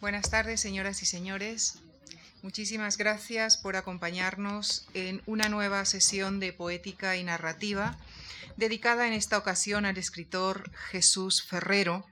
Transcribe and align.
Buenas 0.00 0.30
tardes, 0.30 0.60
señoras 0.60 1.02
y 1.02 1.06
señores. 1.06 1.80
Muchísimas 2.42 2.98
gracias 2.98 3.56
por 3.56 3.74
acompañarnos 3.74 4.86
en 4.94 5.22
una 5.26 5.48
nueva 5.48 5.84
sesión 5.86 6.38
de 6.38 6.52
poética 6.52 7.16
y 7.16 7.24
narrativa 7.24 7.98
dedicada 8.56 9.08
en 9.08 9.12
esta 9.12 9.36
ocasión 9.36 9.86
al 9.86 9.98
escritor 9.98 10.70
Jesús 10.90 11.42
Ferrero, 11.42 12.06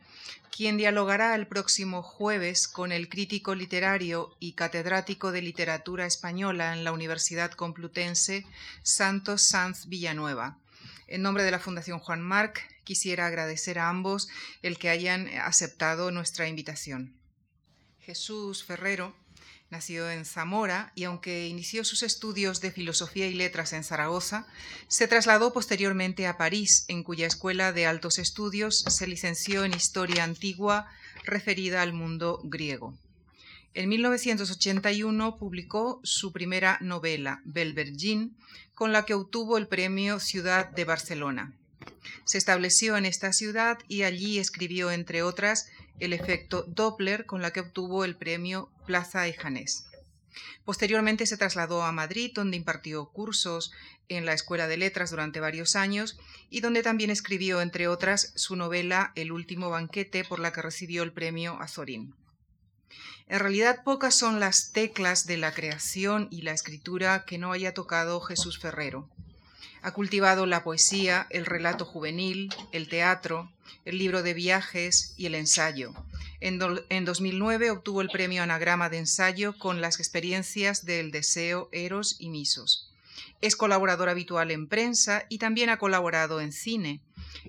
quien 0.50 0.76
dialogará 0.76 1.36
el 1.36 1.46
próximo 1.46 2.02
jueves 2.02 2.66
con 2.66 2.90
el 2.90 3.08
crítico 3.08 3.54
literario 3.54 4.34
y 4.40 4.54
catedrático 4.54 5.30
de 5.30 5.42
literatura 5.42 6.06
española 6.06 6.72
en 6.72 6.82
la 6.82 6.90
Universidad 6.90 7.52
Complutense, 7.52 8.44
Santos 8.82 9.42
Sanz 9.42 9.86
Villanueva. 9.86 10.58
En 11.06 11.22
nombre 11.22 11.44
de 11.44 11.52
la 11.52 11.60
Fundación 11.60 12.00
Juan 12.00 12.20
Marc, 12.20 12.66
quisiera 12.82 13.26
agradecer 13.26 13.78
a 13.78 13.88
ambos 13.88 14.28
el 14.62 14.76
que 14.76 14.88
hayan 14.88 15.28
aceptado 15.38 16.10
nuestra 16.10 16.48
invitación. 16.48 17.14
Jesús 18.06 18.62
Ferrero 18.62 19.16
nació 19.68 20.08
en 20.08 20.24
Zamora 20.24 20.92
y 20.94 21.02
aunque 21.02 21.48
inició 21.48 21.82
sus 21.82 22.04
estudios 22.04 22.60
de 22.60 22.70
filosofía 22.70 23.26
y 23.26 23.34
letras 23.34 23.72
en 23.72 23.82
Zaragoza, 23.82 24.46
se 24.86 25.08
trasladó 25.08 25.52
posteriormente 25.52 26.28
a 26.28 26.36
París, 26.36 26.84
en 26.86 27.02
cuya 27.02 27.26
escuela 27.26 27.72
de 27.72 27.84
altos 27.86 28.20
estudios 28.20 28.84
se 28.86 29.08
licenció 29.08 29.64
en 29.64 29.74
historia 29.74 30.22
antigua 30.22 30.88
referida 31.24 31.82
al 31.82 31.94
mundo 31.94 32.40
griego. 32.44 32.96
En 33.74 33.88
1981 33.88 35.36
publicó 35.36 36.00
su 36.04 36.32
primera 36.32 36.78
novela, 36.80 37.42
Belvergin, 37.44 38.36
con 38.76 38.92
la 38.92 39.04
que 39.04 39.14
obtuvo 39.14 39.58
el 39.58 39.66
premio 39.66 40.20
Ciudad 40.20 40.70
de 40.70 40.84
Barcelona. 40.84 41.54
Se 42.24 42.38
estableció 42.38 42.96
en 42.96 43.04
esta 43.04 43.32
ciudad 43.32 43.78
y 43.88 44.02
allí 44.02 44.38
escribió, 44.38 44.92
entre 44.92 45.24
otras, 45.24 45.68
el 46.00 46.12
efecto 46.12 46.62
Doppler, 46.62 47.26
con 47.26 47.42
la 47.42 47.52
que 47.52 47.60
obtuvo 47.60 48.04
el 48.04 48.16
premio 48.16 48.70
Plaza 48.86 49.22
de 49.22 49.32
Janés. 49.32 49.86
Posteriormente 50.64 51.26
se 51.26 51.36
trasladó 51.36 51.82
a 51.82 51.92
Madrid, 51.92 52.32
donde 52.34 52.56
impartió 52.56 53.06
cursos 53.06 53.72
en 54.08 54.26
la 54.26 54.32
Escuela 54.32 54.68
de 54.68 54.76
Letras 54.76 55.10
durante 55.10 55.40
varios 55.40 55.76
años 55.76 56.18
y 56.50 56.60
donde 56.60 56.82
también 56.82 57.10
escribió, 57.10 57.60
entre 57.60 57.88
otras, 57.88 58.32
su 58.36 58.56
novela 58.56 59.12
El 59.14 59.32
último 59.32 59.70
banquete, 59.70 60.24
por 60.24 60.38
la 60.38 60.52
que 60.52 60.62
recibió 60.62 61.02
el 61.02 61.12
premio 61.12 61.60
Azorín. 61.60 62.14
En 63.28 63.40
realidad 63.40 63.82
pocas 63.82 64.14
son 64.14 64.38
las 64.38 64.72
teclas 64.72 65.26
de 65.26 65.36
la 65.36 65.52
creación 65.52 66.28
y 66.30 66.42
la 66.42 66.52
escritura 66.52 67.24
que 67.24 67.38
no 67.38 67.52
haya 67.52 67.74
tocado 67.74 68.20
Jesús 68.20 68.58
Ferrero. 68.58 69.08
Ha 69.86 69.92
cultivado 69.92 70.46
la 70.46 70.64
poesía, 70.64 71.28
el 71.30 71.46
relato 71.46 71.84
juvenil, 71.84 72.52
el 72.72 72.88
teatro, 72.88 73.52
el 73.84 73.98
libro 73.98 74.24
de 74.24 74.34
viajes 74.34 75.14
y 75.16 75.26
el 75.26 75.36
ensayo. 75.36 75.94
En, 76.40 76.58
2009 76.58 77.70
obtuvo 77.70 78.00
el 78.00 78.08
premio 78.08 78.42
Anagrama 78.42 78.88
de 78.88 78.98
Ensayo 78.98 79.56
con 79.56 79.80
las 79.80 80.00
experiencias 80.00 80.86
del 80.86 81.12
deseo, 81.12 81.68
Eros 81.70 82.16
y 82.18 82.30
Misos. 82.30 82.90
Es 83.40 83.54
colaborador 83.54 84.08
habitual 84.08 84.50
en 84.50 84.66
prensa 84.66 85.24
y 85.28 85.38
también 85.38 85.70
ha 85.70 85.78
colaborado 85.78 86.40
en 86.40 86.50
cine. 86.50 87.00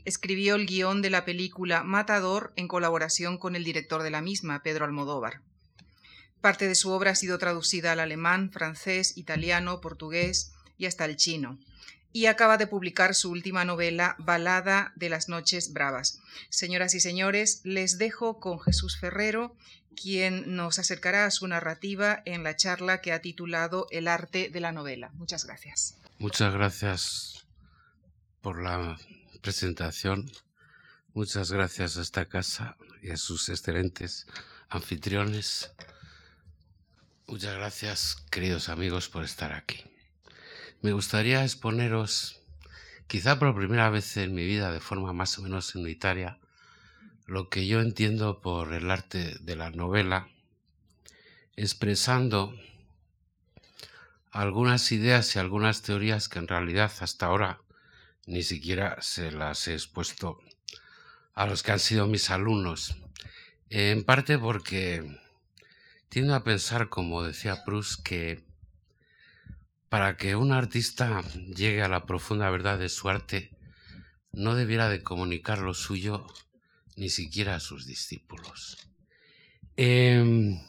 Escribió 0.06 0.54
el 0.54 0.68
guion 0.68 1.02
de 1.02 1.10
la 1.10 1.26
película 1.26 1.82
Matador 1.82 2.54
en 2.56 2.68
colaboración 2.68 3.40
con 3.40 3.56
el 3.56 3.64
director 3.64 4.04
de 4.04 4.12
la 4.12 4.22
misma, 4.22 4.62
Pedro 4.62 4.86
Almodóvar. 4.86 5.42
Parte 6.40 6.68
de 6.68 6.76
su 6.76 6.92
obra 6.92 7.10
ha 7.10 7.16
sido 7.16 7.40
traducida 7.40 7.94
al 7.94 8.00
alemán, 8.00 8.52
francés, 8.52 9.18
italiano, 9.18 9.82
portugués 9.82 10.52
y 10.78 10.86
hasta 10.86 11.06
el 11.06 11.16
chino 11.16 11.58
y 12.18 12.26
acaba 12.26 12.58
de 12.58 12.66
publicar 12.66 13.14
su 13.14 13.30
última 13.30 13.64
novela, 13.64 14.16
Balada 14.18 14.92
de 14.96 15.08
las 15.08 15.30
Noches 15.30 15.72
Bravas. 15.72 16.20
Señoras 16.50 16.96
y 16.96 17.00
señores, 17.00 17.62
les 17.64 18.00
dejo 18.00 18.40
con 18.40 18.60
Jesús 18.60 18.98
Ferrero, 19.00 19.56
quien 19.96 20.56
nos 20.56 20.80
acercará 20.80 21.26
a 21.26 21.32
su 21.32 21.48
narrativa 21.48 22.24
en 22.26 22.44
la 22.44 22.56
charla 22.56 23.02
que 23.02 23.14
ha 23.14 23.22
titulado 23.22 23.86
El 23.92 24.08
arte 24.08 24.50
de 24.50 24.60
la 24.60 24.72
novela. 24.72 25.12
Muchas 25.14 25.46
gracias. 25.46 25.96
Muchas 26.18 26.56
gracias 26.56 27.46
por 28.42 28.64
la 28.64 28.98
presentación. 29.44 30.26
Muchas 31.14 31.52
gracias 31.52 31.98
a 31.98 32.02
esta 32.02 32.26
casa 32.26 32.78
y 33.04 33.12
a 33.12 33.18
sus 33.18 33.48
excelentes 33.48 34.26
anfitriones. 34.70 35.72
Muchas 37.28 37.56
gracias, 37.58 38.26
queridos 38.32 38.70
amigos, 38.70 39.08
por 39.08 39.24
estar 39.24 39.54
aquí 39.54 39.97
me 40.82 40.92
gustaría 40.92 41.44
exponeros, 41.44 42.40
quizá 43.08 43.40
por 43.40 43.56
primera 43.56 43.90
vez 43.90 44.18
en 44.18 44.34
mi 44.34 44.46
vida 44.46 44.72
de 44.72 44.80
forma 44.80 45.14
más 45.14 45.38
o 45.40 45.42
menos 45.42 45.74
unitaria, 45.76 46.38
lo 47.26 47.50
que 47.50 47.68
yo 47.68 47.82
entiendo 47.82 48.42
por 48.42 48.74
el 48.74 48.90
arte 48.92 49.38
de 49.42 49.56
la 49.56 49.72
novela, 49.72 50.30
expresando 51.56 52.54
algunas 54.32 54.92
ideas 54.92 55.36
y 55.36 55.40
algunas 55.40 55.82
teorías 55.82 56.30
que 56.30 56.40
en 56.40 56.48
realidad 56.48 56.92
hasta 57.00 57.26
ahora 57.26 57.60
ni 58.28 58.44
siquiera 58.44 58.98
se 59.02 59.32
las 59.32 59.68
he 59.68 59.74
expuesto 59.74 60.40
a 61.34 61.48
los 61.48 61.64
que 61.64 61.72
han 61.72 61.80
sido 61.80 62.08
mis 62.08 62.30
alumnos. 62.30 62.98
En 63.70 64.04
parte 64.04 64.38
porque 64.38 65.20
tiendo 66.10 66.36
a 66.36 66.44
pensar, 66.44 66.90
como 66.90 67.24
decía 67.24 67.64
Proust, 67.66 68.04
que 68.04 68.47
para 69.90 70.18
que 70.18 70.36
un 70.36 70.52
artista 70.52 71.24
llegue 71.56 71.82
a 71.82 71.88
la 71.88 72.06
profunda 72.06 72.50
verdad 72.50 72.78
de 72.78 72.90
su 72.90 73.10
arte, 73.10 73.52
no 74.32 74.56
debiera 74.56 74.90
de 74.90 75.04
comunicar 75.04 75.60
lo 75.60 75.74
suyo 75.74 76.28
ni 76.96 77.10
siquiera 77.10 77.56
a 77.56 77.60
sus 77.60 77.86
discípulos. 77.86 78.90
Em, 79.76 80.60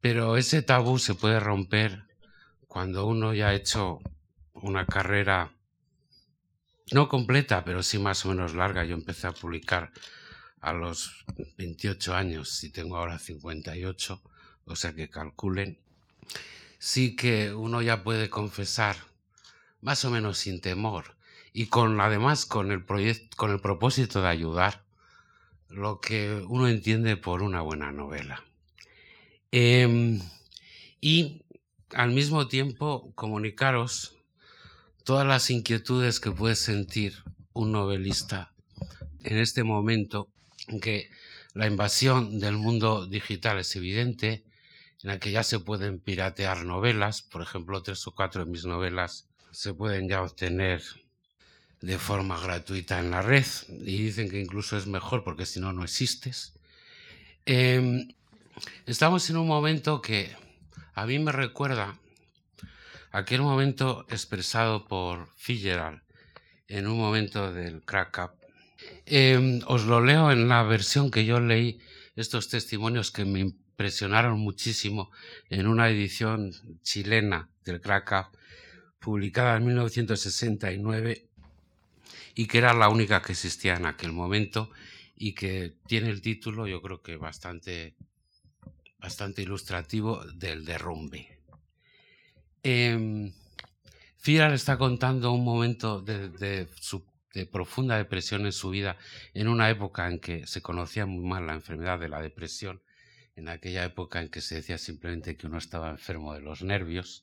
pero 0.00 0.36
ese 0.36 0.62
tabú 0.62 0.98
se 0.98 1.14
puede 1.14 1.40
romper 1.40 2.04
cuando 2.66 3.06
uno 3.06 3.34
ya 3.34 3.48
ha 3.48 3.54
hecho 3.54 4.00
una 4.54 4.86
carrera 4.86 5.52
no 6.92 7.08
completa, 7.08 7.64
pero 7.64 7.82
sí 7.82 7.98
más 7.98 8.24
o 8.24 8.28
menos 8.28 8.54
larga. 8.54 8.84
Yo 8.84 8.94
empecé 8.94 9.26
a 9.26 9.32
publicar 9.32 9.92
a 10.60 10.72
los 10.72 11.24
28 11.58 12.14
años 12.14 12.62
y 12.64 12.70
tengo 12.70 12.96
ahora 12.96 13.18
58, 13.18 14.22
o 14.64 14.76
sea 14.76 14.94
que 14.94 15.10
calculen 15.10 15.78
sí 16.78 17.16
que 17.16 17.54
uno 17.54 17.82
ya 17.82 18.02
puede 18.02 18.30
confesar, 18.30 18.96
más 19.80 20.04
o 20.04 20.10
menos 20.10 20.38
sin 20.38 20.60
temor, 20.60 21.16
y 21.52 21.66
con 21.66 22.00
además 22.00 22.46
con 22.46 22.70
el, 22.70 22.84
con 23.36 23.50
el 23.50 23.60
propósito 23.60 24.22
de 24.22 24.28
ayudar, 24.28 24.84
lo 25.68 26.00
que 26.00 26.44
uno 26.48 26.68
entiende 26.68 27.16
por 27.16 27.42
una 27.42 27.60
buena 27.60 27.92
novela. 27.92 28.44
Em, 29.50 30.20
y 31.00 31.44
al 31.90 32.10
mismo 32.12 32.48
tiempo 32.48 33.12
comunicaros 33.14 34.16
todas 35.04 35.26
las 35.26 35.50
inquietudes 35.50 36.20
que 36.20 36.30
puede 36.30 36.56
sentir 36.56 37.22
un 37.52 37.72
novelista 37.72 38.52
en 39.22 39.38
este 39.38 39.64
momento 39.64 40.28
en 40.68 40.80
que 40.80 41.10
la 41.54 41.66
invasión 41.66 42.38
del 42.38 42.56
mundo 42.56 43.06
digital 43.06 43.58
es 43.58 43.74
evidente, 43.76 44.44
en 45.06 45.12
la 45.12 45.18
que 45.20 45.30
ya 45.30 45.44
se 45.44 45.60
pueden 45.60 46.00
piratear 46.00 46.64
novelas, 46.64 47.22
por 47.22 47.40
ejemplo, 47.40 47.80
tres 47.80 48.04
o 48.08 48.10
cuatro 48.10 48.44
de 48.44 48.50
mis 48.50 48.64
novelas 48.64 49.28
se 49.52 49.72
pueden 49.72 50.08
ya 50.08 50.20
obtener 50.20 50.82
de 51.80 51.96
forma 51.96 52.40
gratuita 52.40 52.98
en 52.98 53.12
la 53.12 53.22
red 53.22 53.46
y 53.68 53.98
dicen 53.98 54.28
que 54.28 54.40
incluso 54.40 54.76
es 54.76 54.88
mejor 54.88 55.22
porque 55.22 55.46
si 55.46 55.60
no, 55.60 55.72
no 55.72 55.84
existes. 55.84 56.54
Em, 57.44 58.08
estamos 58.84 59.30
en 59.30 59.36
un 59.36 59.46
momento 59.46 60.02
que 60.02 60.34
a 60.94 61.06
mí 61.06 61.20
me 61.20 61.30
recuerda 61.30 61.96
aquel 63.12 63.42
momento 63.42 64.06
expresado 64.08 64.88
por 64.88 65.28
Fitzgerald 65.36 66.02
en 66.66 66.88
un 66.88 66.98
momento 66.98 67.52
del 67.52 67.80
crack 67.84 68.18
up. 68.24 68.30
Em, 69.04 69.60
os 69.68 69.84
lo 69.84 70.00
leo 70.00 70.32
en 70.32 70.48
la 70.48 70.64
versión 70.64 71.12
que 71.12 71.24
yo 71.24 71.38
leí, 71.38 71.78
estos 72.16 72.48
testimonios 72.48 73.12
que 73.12 73.24
me 73.24 73.54
impresionaron 73.76 74.40
muchísimo 74.40 75.10
en 75.50 75.66
una 75.66 75.90
edición 75.90 76.50
chilena 76.82 77.50
del 77.62 77.82
Krakow, 77.82 78.24
publicada 78.98 79.58
en 79.58 79.66
1969 79.66 81.28
y 82.34 82.46
que 82.46 82.56
era 82.56 82.72
la 82.72 82.88
única 82.88 83.20
que 83.20 83.32
existía 83.32 83.74
en 83.74 83.84
aquel 83.84 84.12
momento 84.12 84.70
y 85.14 85.34
que 85.34 85.74
tiene 85.86 86.08
el 86.08 86.22
título, 86.22 86.66
yo 86.66 86.80
creo 86.80 87.02
que 87.02 87.18
bastante, 87.18 87.96
bastante 88.98 89.42
ilustrativo, 89.42 90.24
del 90.24 90.64
derrumbe. 90.64 91.38
Eh, 92.62 93.30
está 94.24 94.78
contando 94.78 95.32
un 95.32 95.44
momento 95.44 96.00
de 96.00 96.66
profunda 97.52 97.98
depresión 97.98 98.46
en 98.46 98.52
su 98.52 98.70
vida, 98.70 98.96
en 99.34 99.48
una 99.48 99.68
época 99.68 100.08
en 100.08 100.18
que 100.18 100.46
se 100.46 100.62
conocía 100.62 101.04
muy 101.04 101.26
mal 101.26 101.46
la 101.46 101.52
enfermedad 101.52 101.98
de 101.98 102.08
la 102.08 102.22
depresión 102.22 102.80
en 103.36 103.48
aquella 103.48 103.84
época 103.84 104.20
en 104.20 104.28
que 104.28 104.40
se 104.40 104.56
decía 104.56 104.78
simplemente 104.78 105.36
que 105.36 105.46
uno 105.46 105.58
estaba 105.58 105.90
enfermo 105.90 106.32
de 106.32 106.40
los 106.40 106.62
nervios, 106.62 107.22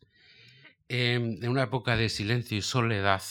em, 0.88 1.44
en 1.44 1.50
una 1.50 1.63
época 1.63 1.98
de 1.98 2.07
silencio 2.07 2.57
y 2.57 2.62
soledad, 2.62 3.24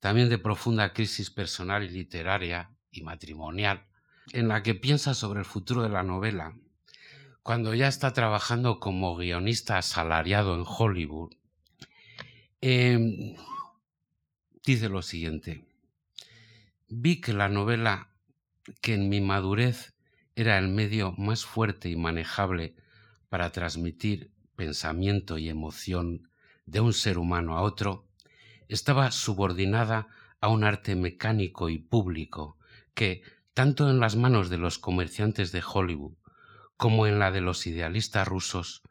también 0.00 0.30
de 0.30 0.38
profunda 0.38 0.92
crisis 0.94 1.30
personal 1.30 1.84
y 1.84 1.90
literaria 1.90 2.70
y 2.90 3.02
matrimonial, 3.02 3.86
en 4.32 4.48
la 4.48 4.62
que 4.62 4.74
piensa 4.74 5.12
sobre 5.14 5.40
el 5.40 5.44
futuro 5.44 5.82
de 5.82 5.90
la 5.90 6.02
novela, 6.02 6.56
cuando 7.42 7.74
ya 7.74 7.88
está 7.88 8.12
trabajando 8.12 8.80
como 8.80 9.16
guionista 9.16 9.78
asalariado 9.78 10.54
en 10.54 10.64
Hollywood, 10.66 11.34
em, 12.60 13.36
dice 14.64 14.88
lo 14.88 15.02
siguiente. 15.02 15.64
Vi 16.88 17.20
que 17.20 17.34
la 17.34 17.48
novela, 17.48 18.10
que 18.80 18.94
en 18.94 19.08
mi 19.08 19.20
madurez 19.20 19.97
era 20.40 20.56
el 20.56 20.68
medio 20.68 21.12
más 21.18 21.44
fuerte 21.44 21.88
y 21.88 21.96
manejable 21.96 22.76
para 23.28 23.50
transmitir 23.50 24.30
pensamiento 24.54 25.36
y 25.36 25.48
emoción 25.48 26.30
de 26.64 26.78
un 26.78 26.92
ser 26.92 27.18
humano 27.18 27.58
a 27.58 27.62
otro, 27.62 28.06
estaba 28.68 29.10
subordinada 29.10 30.06
a 30.40 30.46
un 30.46 30.62
arte 30.62 30.94
mecánico 30.94 31.70
y 31.70 31.78
público 31.78 32.56
que, 32.94 33.22
tanto 33.52 33.90
en 33.90 33.98
las 33.98 34.14
manos 34.14 34.48
de 34.48 34.58
los 34.58 34.78
comerciantes 34.78 35.50
de 35.50 35.60
Hollywood 35.66 36.14
como 36.76 37.08
en 37.08 37.18
la 37.18 37.32
de 37.32 37.40
los 37.40 37.66
idealistas 37.66 38.28
rusos, 38.28 38.82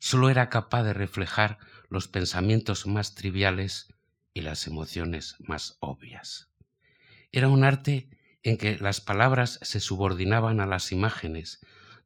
sólo 0.00 0.28
era 0.28 0.48
capaz 0.48 0.82
de 0.82 0.92
reflejar 0.92 1.58
los 1.88 2.08
pensamientos 2.08 2.88
más 2.88 3.14
triviales 3.14 3.94
y 4.34 4.40
las 4.40 4.66
emociones 4.66 5.36
más 5.38 5.76
obvias. 5.78 6.50
Era 7.30 7.46
un 7.46 7.62
arte 7.62 8.10
en 8.46 8.58
que 8.58 8.78
las 8.78 9.00
palabras 9.00 9.58
se 9.62 9.80
subordinaban 9.80 10.60
a 10.60 10.66
las 10.66 10.92
imágenes, 10.92 11.58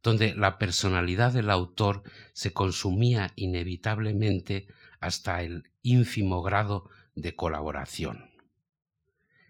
donde 0.02 0.34
la 0.34 0.56
personalidad 0.56 1.34
del 1.34 1.50
autor 1.50 2.02
se 2.32 2.54
consumía 2.54 3.34
inevitablemente 3.36 4.66
hasta 5.00 5.42
el 5.42 5.70
ínfimo 5.82 6.40
grado 6.42 6.88
de 7.14 7.36
colaboración. 7.36 8.30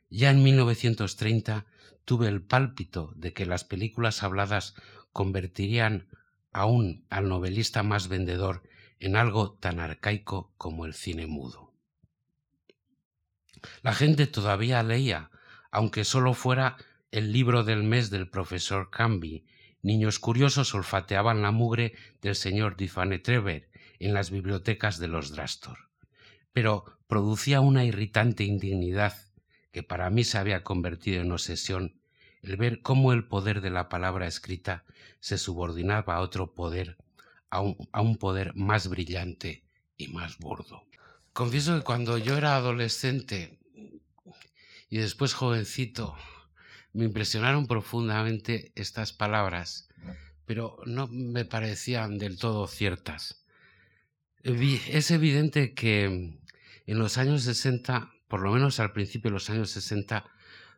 Ya 0.08 0.30
en 0.30 0.42
1930 0.42 1.64
tuve 2.04 2.26
el 2.26 2.42
pálpito 2.42 3.12
de 3.14 3.32
que 3.32 3.46
las 3.46 3.62
películas 3.62 4.24
habladas 4.24 4.74
convertirían 5.12 6.08
aún 6.50 7.06
al 7.08 7.28
novelista 7.28 7.84
más 7.84 8.08
vendedor 8.08 8.64
en 8.98 9.14
algo 9.14 9.52
tan 9.52 9.78
arcaico 9.78 10.52
como 10.56 10.86
el 10.86 10.94
cine 10.94 11.28
mudo. 11.28 11.72
La 13.82 13.94
gente 13.94 14.26
todavía 14.26 14.82
leía, 14.82 15.29
aunque 15.70 16.04
solo 16.04 16.34
fuera 16.34 16.76
el 17.10 17.32
libro 17.32 17.64
del 17.64 17.82
mes 17.82 18.10
del 18.10 18.28
profesor 18.28 18.90
Camby. 18.90 19.44
Niños 19.82 20.18
curiosos 20.18 20.74
olfateaban 20.74 21.42
la 21.42 21.50
mugre 21.50 21.94
del 22.20 22.34
señor 22.34 22.76
Trever 22.76 23.70
en 23.98 24.14
las 24.14 24.30
bibliotecas 24.30 24.98
de 24.98 25.08
los 25.08 25.30
Drastor. 25.30 25.78
Pero 26.52 26.84
producía 27.06 27.60
una 27.60 27.84
irritante 27.84 28.44
indignidad 28.44 29.16
que 29.72 29.82
para 29.82 30.10
mí 30.10 30.24
se 30.24 30.38
había 30.38 30.62
convertido 30.62 31.22
en 31.22 31.32
obsesión 31.32 32.00
el 32.42 32.56
ver 32.56 32.80
cómo 32.82 33.12
el 33.12 33.26
poder 33.26 33.60
de 33.60 33.70
la 33.70 33.88
palabra 33.88 34.26
escrita 34.26 34.84
se 35.20 35.38
subordinaba 35.38 36.16
a 36.16 36.20
otro 36.20 36.54
poder, 36.54 36.96
a 37.50 37.60
un, 37.60 37.76
a 37.92 38.00
un 38.00 38.16
poder 38.16 38.54
más 38.54 38.88
brillante 38.88 39.64
y 39.96 40.08
más 40.08 40.38
burdo. 40.38 40.84
Confieso 41.32 41.76
que 41.76 41.84
cuando 41.84 42.18
yo 42.18 42.36
era 42.36 42.56
adolescente 42.56 43.59
y 44.90 44.98
después 44.98 45.34
jovencito, 45.34 46.16
me 46.92 47.04
impresionaron 47.04 47.68
profundamente 47.68 48.72
estas 48.74 49.12
palabras, 49.12 49.88
pero 50.44 50.78
no 50.84 51.06
me 51.06 51.44
parecían 51.44 52.18
del 52.18 52.38
todo 52.38 52.66
ciertas. 52.66 53.44
Es 54.42 55.10
evidente 55.12 55.74
que 55.74 56.04
en 56.86 56.98
los 56.98 57.18
años 57.18 57.42
60, 57.44 58.12
por 58.26 58.40
lo 58.40 58.52
menos 58.52 58.80
al 58.80 58.92
principio 58.92 59.30
de 59.30 59.34
los 59.34 59.48
años 59.48 59.70
60, 59.70 60.24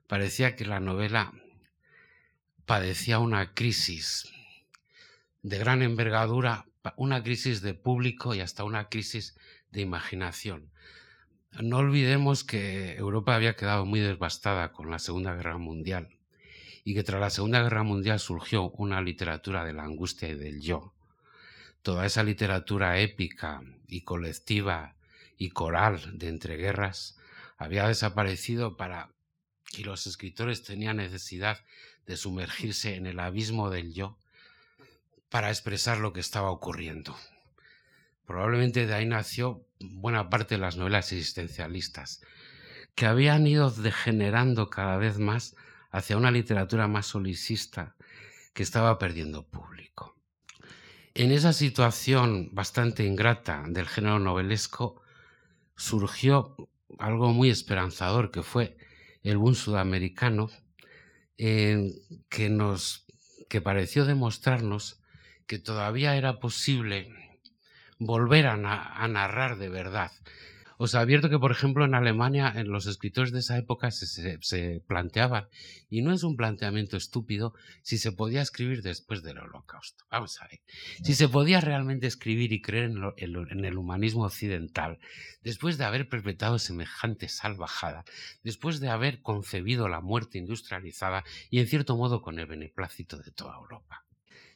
parecía 0.06 0.56
que 0.56 0.66
la 0.66 0.80
novela 0.80 1.32
padecía 2.66 3.18
una 3.18 3.54
crisis 3.54 4.30
de 5.42 5.58
gran 5.58 5.80
envergadura, 5.80 6.66
una 6.96 7.22
crisis 7.22 7.62
de 7.62 7.74
público 7.74 8.34
y 8.34 8.40
hasta 8.40 8.64
una 8.64 8.88
crisis 8.88 9.36
de 9.70 9.80
imaginación. 9.80 10.71
No 11.60 11.78
olvidemos 11.78 12.44
que 12.44 12.96
Europa 12.96 13.34
había 13.34 13.56
quedado 13.56 13.84
muy 13.84 14.00
devastada 14.00 14.72
con 14.72 14.90
la 14.90 14.98
Segunda 14.98 15.34
Guerra 15.34 15.58
Mundial 15.58 16.08
y 16.82 16.94
que 16.94 17.02
tras 17.02 17.20
la 17.20 17.28
Segunda 17.28 17.62
Guerra 17.62 17.82
Mundial 17.82 18.18
surgió 18.20 18.70
una 18.70 19.02
literatura 19.02 19.62
de 19.62 19.74
la 19.74 19.84
angustia 19.84 20.28
y 20.28 20.34
del 20.34 20.62
yo. 20.62 20.94
Toda 21.82 22.06
esa 22.06 22.22
literatura 22.22 22.98
épica 23.00 23.60
y 23.86 24.00
colectiva 24.00 24.96
y 25.36 25.50
coral 25.50 26.18
de 26.18 26.28
entreguerras 26.28 27.18
había 27.58 27.86
desaparecido 27.86 28.78
para 28.78 29.10
y 29.76 29.84
los 29.84 30.06
escritores 30.06 30.62
tenían 30.62 30.96
necesidad 30.96 31.58
de 32.06 32.16
sumergirse 32.16 32.96
en 32.96 33.06
el 33.06 33.20
abismo 33.20 33.68
del 33.68 33.92
yo 33.92 34.18
para 35.28 35.50
expresar 35.50 35.98
lo 35.98 36.12
que 36.12 36.20
estaba 36.20 36.50
ocurriendo. 36.50 37.16
Probablemente 38.32 38.86
de 38.86 38.94
ahí 38.94 39.04
nació 39.04 39.68
buena 39.78 40.30
parte 40.30 40.54
de 40.54 40.60
las 40.62 40.78
novelas 40.78 41.12
existencialistas, 41.12 42.22
que 42.94 43.04
habían 43.04 43.46
ido 43.46 43.70
degenerando 43.70 44.70
cada 44.70 44.96
vez 44.96 45.18
más 45.18 45.54
hacia 45.90 46.16
una 46.16 46.30
literatura 46.30 46.88
más 46.88 47.04
solicista 47.04 47.94
que 48.54 48.62
estaba 48.62 48.98
perdiendo 48.98 49.46
público. 49.46 50.16
En 51.12 51.30
esa 51.30 51.52
situación 51.52 52.48
bastante 52.52 53.04
ingrata 53.04 53.64
del 53.68 53.86
género 53.86 54.18
novelesco 54.18 55.02
surgió 55.76 56.56
algo 56.98 57.34
muy 57.34 57.50
esperanzador 57.50 58.30
que 58.30 58.42
fue 58.42 58.78
el 59.22 59.36
boom 59.36 59.54
sudamericano 59.54 60.48
que 61.36 62.48
nos 62.48 63.04
que 63.50 63.60
pareció 63.60 64.06
demostrarnos 64.06 65.02
que 65.46 65.58
todavía 65.58 66.16
era 66.16 66.40
posible 66.40 67.10
volver 68.04 68.46
a, 68.46 68.56
narrar 69.08 69.56
de 69.58 69.68
verdad. 69.68 70.10
Os 70.78 70.96
advierto 70.96 71.30
que, 71.30 71.38
por 71.38 71.52
ejemplo, 71.52 71.84
en 71.84 71.94
Alemania, 71.94 72.52
en 72.56 72.68
los 72.68 72.86
escritores 72.86 73.30
de 73.30 73.38
esa 73.38 73.56
época 73.56 73.92
se, 73.92 74.06
se, 74.40 74.80
planteaban, 74.88 75.46
y 75.88 76.02
no 76.02 76.12
es 76.12 76.24
un 76.24 76.36
planteamiento 76.36 76.96
estúpido, 76.96 77.54
si 77.82 77.98
se 77.98 78.10
podía 78.10 78.42
escribir 78.42 78.82
después 78.82 79.22
del 79.22 79.38
holocausto. 79.38 80.04
Vamos 80.10 80.40
a 80.40 80.48
ver. 80.48 80.60
Si 81.04 81.14
se 81.14 81.28
podía 81.28 81.60
realmente 81.60 82.08
escribir 82.08 82.52
y 82.52 82.60
creer 82.60 82.90
en 83.16 83.64
el 83.64 83.78
humanismo 83.78 84.24
occidental, 84.24 84.98
después 85.42 85.78
de 85.78 85.84
haber 85.84 86.08
perpetrado 86.08 86.58
semejante 86.58 87.28
salvajada, 87.28 88.04
después 88.42 88.80
de 88.80 88.88
haber 88.88 89.22
concebido 89.22 89.88
la 89.88 90.00
muerte 90.00 90.38
industrializada 90.38 91.22
y, 91.48 91.60
en 91.60 91.68
cierto 91.68 91.96
modo, 91.96 92.22
con 92.22 92.40
el 92.40 92.46
beneplácito 92.46 93.18
de 93.18 93.30
toda 93.30 93.56
Europa. 93.56 94.04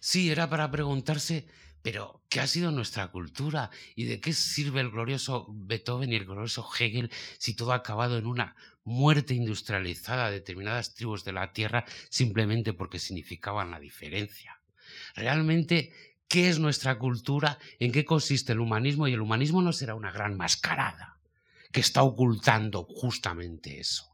Sí, 0.01 0.31
era 0.31 0.49
para 0.49 0.71
preguntarse 0.71 1.47
pero, 1.87 2.21
¿qué 2.29 2.41
ha 2.41 2.49
sido 2.49 2.73
nuestra 2.73 3.13
cultura? 3.13 3.71
¿Y 3.95 4.07
de 4.07 4.19
qué 4.19 4.33
sirve 4.33 4.81
el 4.81 4.91
glorioso 4.91 5.47
Beethoven 5.49 6.13
y 6.13 6.17
el 6.17 6.25
glorioso 6.25 6.69
Hegel 6.77 7.13
si 7.39 7.55
todo 7.55 7.71
ha 7.71 7.77
acabado 7.77 8.19
en 8.19 8.27
una 8.27 8.57
muerte 8.83 9.35
industrializada 9.35 10.27
de 10.27 10.41
determinadas 10.41 10.97
tribus 10.97 11.25
de 11.25 11.31
la 11.31 11.53
Tierra 11.53 11.85
simplemente 12.09 12.73
porque 12.73 12.99
significaban 12.99 13.71
la 13.71 13.79
diferencia? 13.79 14.61
Realmente, 15.15 15.93
¿qué 16.27 16.49
es 16.49 16.59
nuestra 16.59 16.99
cultura? 16.99 17.61
¿En 17.79 17.93
qué 17.93 18.05
consiste 18.05 18.51
el 18.51 18.59
humanismo? 18.59 19.07
Y 19.07 19.13
el 19.13 19.21
humanismo 19.21 19.63
no 19.63 19.73
será 19.73 19.95
una 19.95 20.11
gran 20.11 20.37
mascarada 20.37 21.21
que 21.71 21.83
está 21.83 22.03
ocultando 22.03 22.83
justamente 22.83 23.79
eso. 23.79 24.13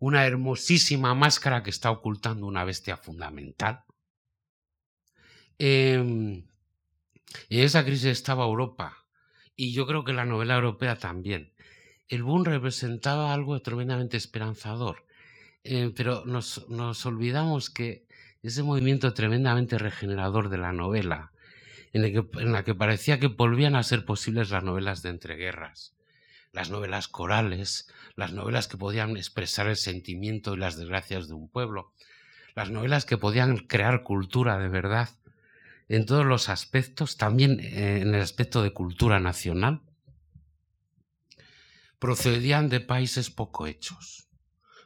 Una 0.00 0.26
hermosísima 0.26 1.14
máscara 1.14 1.62
que 1.62 1.70
está 1.70 1.92
ocultando 1.92 2.46
una 2.46 2.64
bestia 2.64 2.96
fundamental. 2.96 3.84
Eh, 5.60 6.42
en 7.48 7.60
esa 7.60 7.84
crisis 7.84 8.06
estaba 8.06 8.44
Europa 8.44 9.04
y 9.56 9.72
yo 9.72 9.86
creo 9.86 10.04
que 10.04 10.12
la 10.12 10.24
novela 10.24 10.54
europea 10.54 10.96
también. 10.96 11.52
El 12.08 12.22
boom 12.22 12.44
representaba 12.44 13.34
algo 13.34 13.60
tremendamente 13.60 14.16
esperanzador, 14.16 15.04
eh, 15.64 15.92
pero 15.94 16.24
nos, 16.24 16.64
olvidamos 17.04 17.68
que 17.68 18.06
ese 18.42 18.62
movimiento 18.62 19.12
tremendamente 19.12 19.76
regenerador 19.76 20.48
de 20.48 20.58
la 20.58 20.72
novela, 20.72 21.32
en, 21.92 22.04
en 22.04 22.52
la 22.52 22.64
que 22.64 22.74
parecía 22.74 23.18
que 23.18 23.26
volvían 23.26 23.76
a 23.76 23.82
ser 23.82 24.04
posibles 24.04 24.50
las 24.50 24.62
novelas 24.62 25.02
de 25.02 25.10
entreguerras, 25.10 25.94
las 26.52 26.70
novelas 26.70 27.08
corales, 27.08 27.92
las 28.14 28.32
novelas 28.32 28.68
que 28.68 28.78
podían 28.78 29.16
expresar 29.16 29.66
el 29.66 29.76
sentimiento 29.76 30.54
y 30.54 30.58
las 30.58 30.76
desgracias 30.76 31.28
de 31.28 31.34
un 31.34 31.48
pueblo, 31.48 31.92
las 32.54 32.70
novelas 32.70 33.04
que 33.04 33.18
podían 33.18 33.58
crear 33.58 34.02
cultura 34.02 34.58
de 34.58 34.68
verdad, 34.68 35.10
en 35.88 36.06
todos 36.06 36.26
los 36.26 36.48
aspectos, 36.48 37.16
también 37.16 37.60
eh, 37.60 38.00
en 38.00 38.14
el 38.14 38.20
aspecto 38.20 38.62
de 38.62 38.72
cultura 38.72 39.20
nacional, 39.20 39.82
procedían 41.98 42.68
de 42.68 42.80
países 42.80 43.30
poco 43.30 43.66
hechos. 43.66 44.28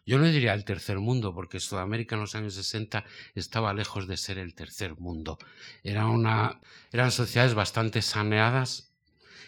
Yo 0.05 0.19
no 0.19 0.25
diría 0.25 0.55
el 0.55 0.65
tercer 0.65 0.99
mundo, 0.99 1.33
porque 1.35 1.61
Sudamérica 1.61 2.17
en 2.17 2.23
los 2.23 2.35
años 2.35 2.55
60 2.55 3.05
estaba 3.35 3.73
lejos 3.73 4.09
de 4.09 4.17
ser 4.17 4.39
el 4.39 4.55
tercer 4.55 4.99
mundo. 4.99 5.39
Era 5.85 6.07
una, 6.07 6.61
eran 6.91 7.13
sociedades 7.13 7.55
bastante 7.55 8.03
saneadas 8.03 8.93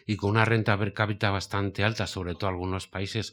y 0.07 0.17
con 0.17 0.31
una 0.31 0.45
renta 0.45 0.79
per 0.79 0.93
cápita 0.93 1.31
bastante 1.31 1.83
alta, 1.83 2.07
sobre 2.07 2.35
todo 2.35 2.51
algunos 2.51 2.87
países 2.87 3.33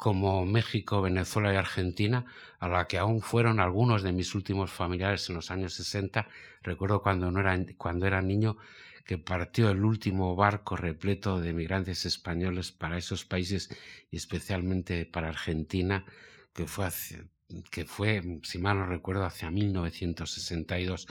como 0.00 0.46
México, 0.46 1.02
Venezuela 1.02 1.52
y 1.52 1.56
Argentina, 1.56 2.24
a 2.58 2.68
la 2.68 2.86
que 2.88 2.96
aún 2.96 3.20
fueron 3.20 3.60
algunos 3.60 4.02
de 4.02 4.12
mis 4.12 4.34
últimos 4.34 4.70
familiares 4.72 5.28
en 5.28 5.34
los 5.34 5.50
años 5.50 5.74
60. 5.74 6.26
Recuerdo 6.62 7.02
cuando, 7.02 7.30
no 7.30 7.40
era, 7.40 7.54
cuando 7.76 8.06
era 8.06 8.22
niño 8.22 8.56
que 9.04 9.18
partió 9.18 9.68
el 9.70 9.84
último 9.84 10.34
barco 10.36 10.74
repleto 10.74 11.38
de 11.38 11.52
migrantes 11.52 12.06
españoles 12.06 12.72
para 12.72 12.96
esos 12.96 13.26
países 13.26 13.68
y 14.10 14.16
especialmente 14.16 15.04
para 15.04 15.28
Argentina, 15.28 16.06
que 16.54 16.66
fue 16.66 16.86
hace, 16.86 17.28
que 17.70 17.84
fue, 17.84 18.40
si 18.42 18.58
mal 18.58 18.78
no 18.78 18.86
recuerdo, 18.86 19.24
hacia 19.24 19.50
1962. 19.50 21.06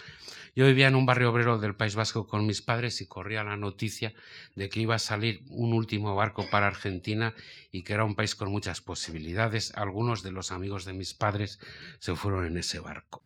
Yo 0.55 0.65
vivía 0.65 0.87
en 0.87 0.95
un 0.95 1.05
barrio 1.05 1.31
obrero 1.31 1.57
del 1.57 1.75
País 1.75 1.95
Vasco 1.95 2.27
con 2.27 2.45
mis 2.45 2.61
padres 2.61 3.01
y 3.01 3.07
corría 3.07 3.43
la 3.43 3.57
noticia 3.57 4.13
de 4.55 4.69
que 4.69 4.81
iba 4.81 4.95
a 4.95 4.99
salir 4.99 5.41
un 5.49 5.73
último 5.73 6.15
barco 6.15 6.49
para 6.49 6.67
Argentina 6.67 7.33
y 7.71 7.83
que 7.83 7.93
era 7.93 8.05
un 8.05 8.15
país 8.15 8.35
con 8.35 8.51
muchas 8.51 8.81
posibilidades. 8.81 9.73
Algunos 9.75 10.23
de 10.23 10.31
los 10.31 10.51
amigos 10.51 10.85
de 10.85 10.93
mis 10.93 11.13
padres 11.13 11.59
se 11.99 12.15
fueron 12.15 12.45
en 12.45 12.57
ese 12.57 12.79
barco. 12.79 13.23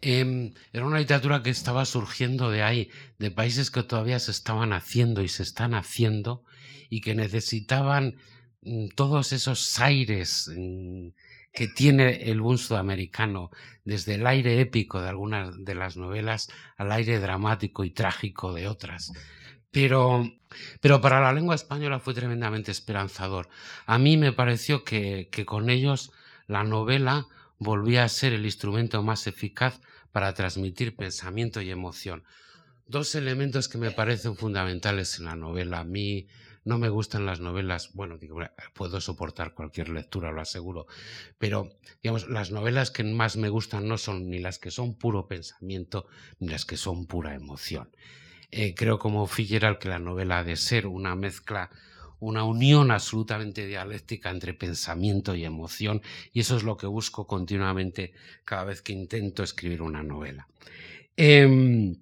Em, 0.00 0.52
era 0.72 0.86
una 0.86 0.98
literatura 0.98 1.42
que 1.42 1.50
estaba 1.50 1.84
surgiendo 1.84 2.50
de 2.50 2.62
ahí, 2.62 2.90
de 3.18 3.30
países 3.30 3.70
que 3.70 3.82
todavía 3.82 4.18
se 4.18 4.30
estaban 4.30 4.72
haciendo 4.72 5.22
y 5.22 5.28
se 5.28 5.42
están 5.42 5.74
haciendo 5.74 6.44
y 6.88 7.00
que 7.00 7.14
necesitaban 7.14 8.16
mm, 8.62 8.88
todos 8.96 9.32
esos 9.32 9.78
aires 9.78 10.50
mm, 10.54 11.08
que 11.52 11.68
tiene 11.68 12.30
el 12.30 12.40
boom 12.40 12.58
sudamericano, 12.58 13.50
desde 13.84 14.14
el 14.14 14.26
aire 14.26 14.60
épico 14.60 15.00
de 15.00 15.08
algunas 15.08 15.64
de 15.64 15.74
las 15.74 15.96
novelas 15.96 16.48
al 16.76 16.92
aire 16.92 17.20
dramático 17.20 17.84
y 17.84 17.90
trágico 17.90 18.52
de 18.54 18.68
otras. 18.68 19.12
Pero, 19.70 20.30
pero 20.80 21.00
para 21.00 21.20
la 21.20 21.32
lengua 21.32 21.54
española 21.54 21.98
fue 21.98 22.14
tremendamente 22.14 22.70
esperanzador. 22.70 23.48
A 23.86 23.98
mí 23.98 24.16
me 24.16 24.32
pareció 24.32 24.84
que, 24.84 25.28
que 25.30 25.44
con 25.44 25.70
ellos 25.70 26.12
la 26.46 26.64
novela 26.64 27.26
volvía 27.58 28.04
a 28.04 28.08
ser 28.08 28.32
el 28.32 28.44
instrumento 28.44 29.02
más 29.02 29.26
eficaz 29.26 29.80
para 30.10 30.34
transmitir 30.34 30.96
pensamiento 30.96 31.60
y 31.60 31.70
emoción. 31.70 32.24
Dos 32.86 33.14
elementos 33.14 33.68
que 33.68 33.78
me 33.78 33.90
parecen 33.90 34.36
fundamentales 34.36 35.18
en 35.18 35.26
la 35.26 35.36
novela. 35.36 35.80
A 35.80 35.84
mí 35.84 36.26
no 36.64 36.78
me 36.78 36.88
gustan 36.88 37.26
las 37.26 37.40
novelas, 37.40 37.92
bueno, 37.94 38.18
digo, 38.18 38.38
puedo 38.74 39.00
soportar 39.00 39.54
cualquier 39.54 39.88
lectura, 39.88 40.32
lo 40.32 40.40
aseguro, 40.40 40.86
pero 41.38 41.70
digamos, 42.02 42.28
las 42.28 42.50
novelas 42.50 42.90
que 42.90 43.04
más 43.04 43.36
me 43.36 43.48
gustan 43.48 43.88
no 43.88 43.98
son 43.98 44.30
ni 44.30 44.38
las 44.38 44.58
que 44.58 44.70
son 44.70 44.94
puro 44.94 45.26
pensamiento, 45.26 46.06
ni 46.38 46.48
las 46.48 46.64
que 46.64 46.76
son 46.76 47.06
pura 47.06 47.34
emoción. 47.34 47.90
Eh, 48.50 48.74
creo 48.74 48.98
como 48.98 49.26
Fitzgerald 49.26 49.78
que 49.78 49.88
la 49.88 49.98
novela 49.98 50.38
ha 50.38 50.44
de 50.44 50.56
ser 50.56 50.86
una 50.86 51.16
mezcla, 51.16 51.70
una 52.20 52.44
unión 52.44 52.90
absolutamente 52.90 53.66
dialéctica 53.66 54.30
entre 54.30 54.54
pensamiento 54.54 55.34
y 55.34 55.44
emoción, 55.44 56.02
y 56.32 56.40
eso 56.40 56.56
es 56.56 56.62
lo 56.62 56.76
que 56.76 56.86
busco 56.86 57.26
continuamente 57.26 58.12
cada 58.44 58.64
vez 58.64 58.82
que 58.82 58.92
intento 58.92 59.42
escribir 59.42 59.82
una 59.82 60.02
novela. 60.02 60.46
Em, 61.16 61.96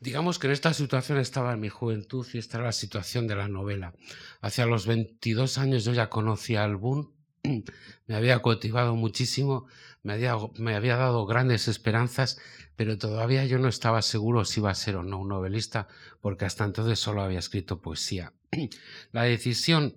Digamos 0.00 0.38
que 0.38 0.46
en 0.46 0.52
esta 0.52 0.72
situación 0.72 1.18
estaba 1.18 1.52
en 1.52 1.60
mi 1.60 1.68
juventud 1.68 2.26
y 2.32 2.38
esta 2.38 2.58
era 2.58 2.66
la 2.66 2.72
situación 2.72 3.26
de 3.26 3.34
la 3.34 3.48
novela. 3.48 3.94
Hacia 4.40 4.64
los 4.64 4.86
22 4.86 5.58
años 5.58 5.84
yo 5.84 5.92
ya 5.92 6.08
conocía 6.08 6.62
al 6.62 6.76
Boom, 6.76 7.12
me 8.06 8.14
había 8.14 8.38
cultivado 8.38 8.94
muchísimo, 8.94 9.66
me 10.04 10.12
había, 10.12 10.36
me 10.56 10.76
había 10.76 10.96
dado 10.96 11.26
grandes 11.26 11.66
esperanzas, 11.66 12.38
pero 12.76 12.96
todavía 12.96 13.44
yo 13.44 13.58
no 13.58 13.68
estaba 13.68 14.02
seguro 14.02 14.44
si 14.44 14.60
iba 14.60 14.70
a 14.70 14.74
ser 14.76 14.96
o 14.96 15.02
no 15.02 15.18
un 15.18 15.28
novelista, 15.28 15.88
porque 16.20 16.44
hasta 16.44 16.64
entonces 16.64 17.00
solo 17.00 17.22
había 17.22 17.40
escrito 17.40 17.82
poesía. 17.82 18.32
La 19.12 19.24
decisión, 19.24 19.96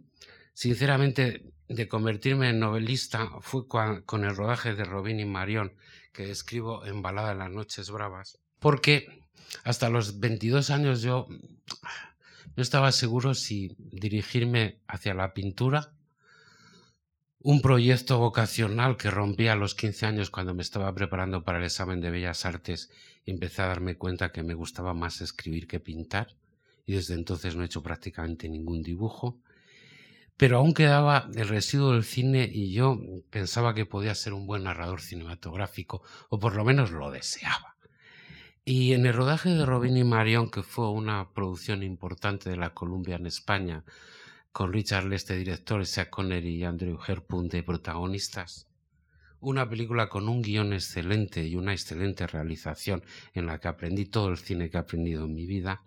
sinceramente, 0.53 1.53
de 1.67 1.87
convertirme 1.87 2.49
en 2.49 2.59
novelista 2.59 3.29
fue 3.41 3.67
con 3.67 4.23
el 4.25 4.35
rodaje 4.35 4.73
de 4.73 4.83
Robin 4.83 5.19
y 5.19 5.25
Marion, 5.25 5.73
que 6.11 6.31
escribo 6.31 6.85
en 6.85 7.01
Balada 7.01 7.31
en 7.31 7.37
las 7.37 7.51
Noches 7.51 7.91
Bravas, 7.91 8.39
porque 8.59 9.20
hasta 9.63 9.89
los 9.89 10.19
22 10.19 10.69
años 10.69 11.01
yo 11.01 11.27
no 12.55 12.63
estaba 12.63 12.91
seguro 12.91 13.33
si 13.33 13.75
dirigirme 13.77 14.79
hacia 14.87 15.13
la 15.13 15.33
pintura, 15.33 15.93
un 17.39 17.61
proyecto 17.61 18.19
vocacional 18.19 18.97
que 18.97 19.09
rompí 19.09 19.47
a 19.47 19.55
los 19.55 19.73
15 19.73 20.05
años 20.05 20.29
cuando 20.29 20.53
me 20.53 20.61
estaba 20.61 20.93
preparando 20.93 21.43
para 21.43 21.57
el 21.57 21.63
examen 21.63 21.99
de 22.01 22.11
Bellas 22.11 22.45
Artes 22.45 22.91
y 23.25 23.31
empecé 23.31 23.63
a 23.63 23.67
darme 23.67 23.97
cuenta 23.97 24.31
que 24.31 24.43
me 24.43 24.53
gustaba 24.53 24.93
más 24.93 25.21
escribir 25.21 25.67
que 25.67 25.79
pintar 25.79 26.35
y 26.85 26.93
desde 26.93 27.15
entonces 27.15 27.55
no 27.55 27.63
he 27.63 27.65
hecho 27.65 27.81
prácticamente 27.81 28.47
ningún 28.49 28.83
dibujo. 28.83 29.39
Pero 30.37 30.57
aún 30.57 30.73
quedaba 30.73 31.29
el 31.35 31.47
residuo 31.47 31.93
del 31.93 32.03
cine 32.03 32.49
y 32.51 32.73
yo 32.73 32.99
pensaba 33.29 33.73
que 33.73 33.85
podía 33.85 34.15
ser 34.15 34.33
un 34.33 34.47
buen 34.47 34.63
narrador 34.63 35.01
cinematográfico, 35.01 36.01
o 36.29 36.39
por 36.39 36.55
lo 36.55 36.63
menos 36.63 36.91
lo 36.91 37.11
deseaba. 37.11 37.70
Y 38.63 38.93
en 38.93 39.07
el 39.07 39.13
rodaje 39.13 39.49
de 39.49 39.65
Robin 39.65 39.97
y 39.97 40.03
Marion, 40.03 40.51
que 40.51 40.61
fue 40.61 40.91
una 40.91 41.33
producción 41.33 41.81
importante 41.81 42.51
de 42.51 42.57
la 42.57 42.75
Columbia 42.75 43.15
en 43.15 43.25
España, 43.25 43.83
con 44.51 44.71
Richard 44.71 45.05
Leste 45.05 45.35
director, 45.35 45.83
Sean 45.83 46.07
Connery 46.11 46.57
y 46.57 46.63
Andrew 46.63 46.99
Herpunt 47.07 47.51
de 47.51 47.63
protagonistas, 47.63 48.67
una 49.39 49.67
película 49.67 50.09
con 50.09 50.29
un 50.29 50.43
guion 50.43 50.73
excelente 50.73 51.43
y 51.43 51.55
una 51.55 51.71
excelente 51.71 52.27
realización 52.27 53.03
en 53.33 53.47
la 53.47 53.59
que 53.59 53.67
aprendí 53.67 54.05
todo 54.05 54.29
el 54.29 54.37
cine 54.37 54.69
que 54.69 54.77
he 54.77 54.81
aprendido 54.81 55.25
en 55.25 55.33
mi 55.33 55.47
vida, 55.47 55.81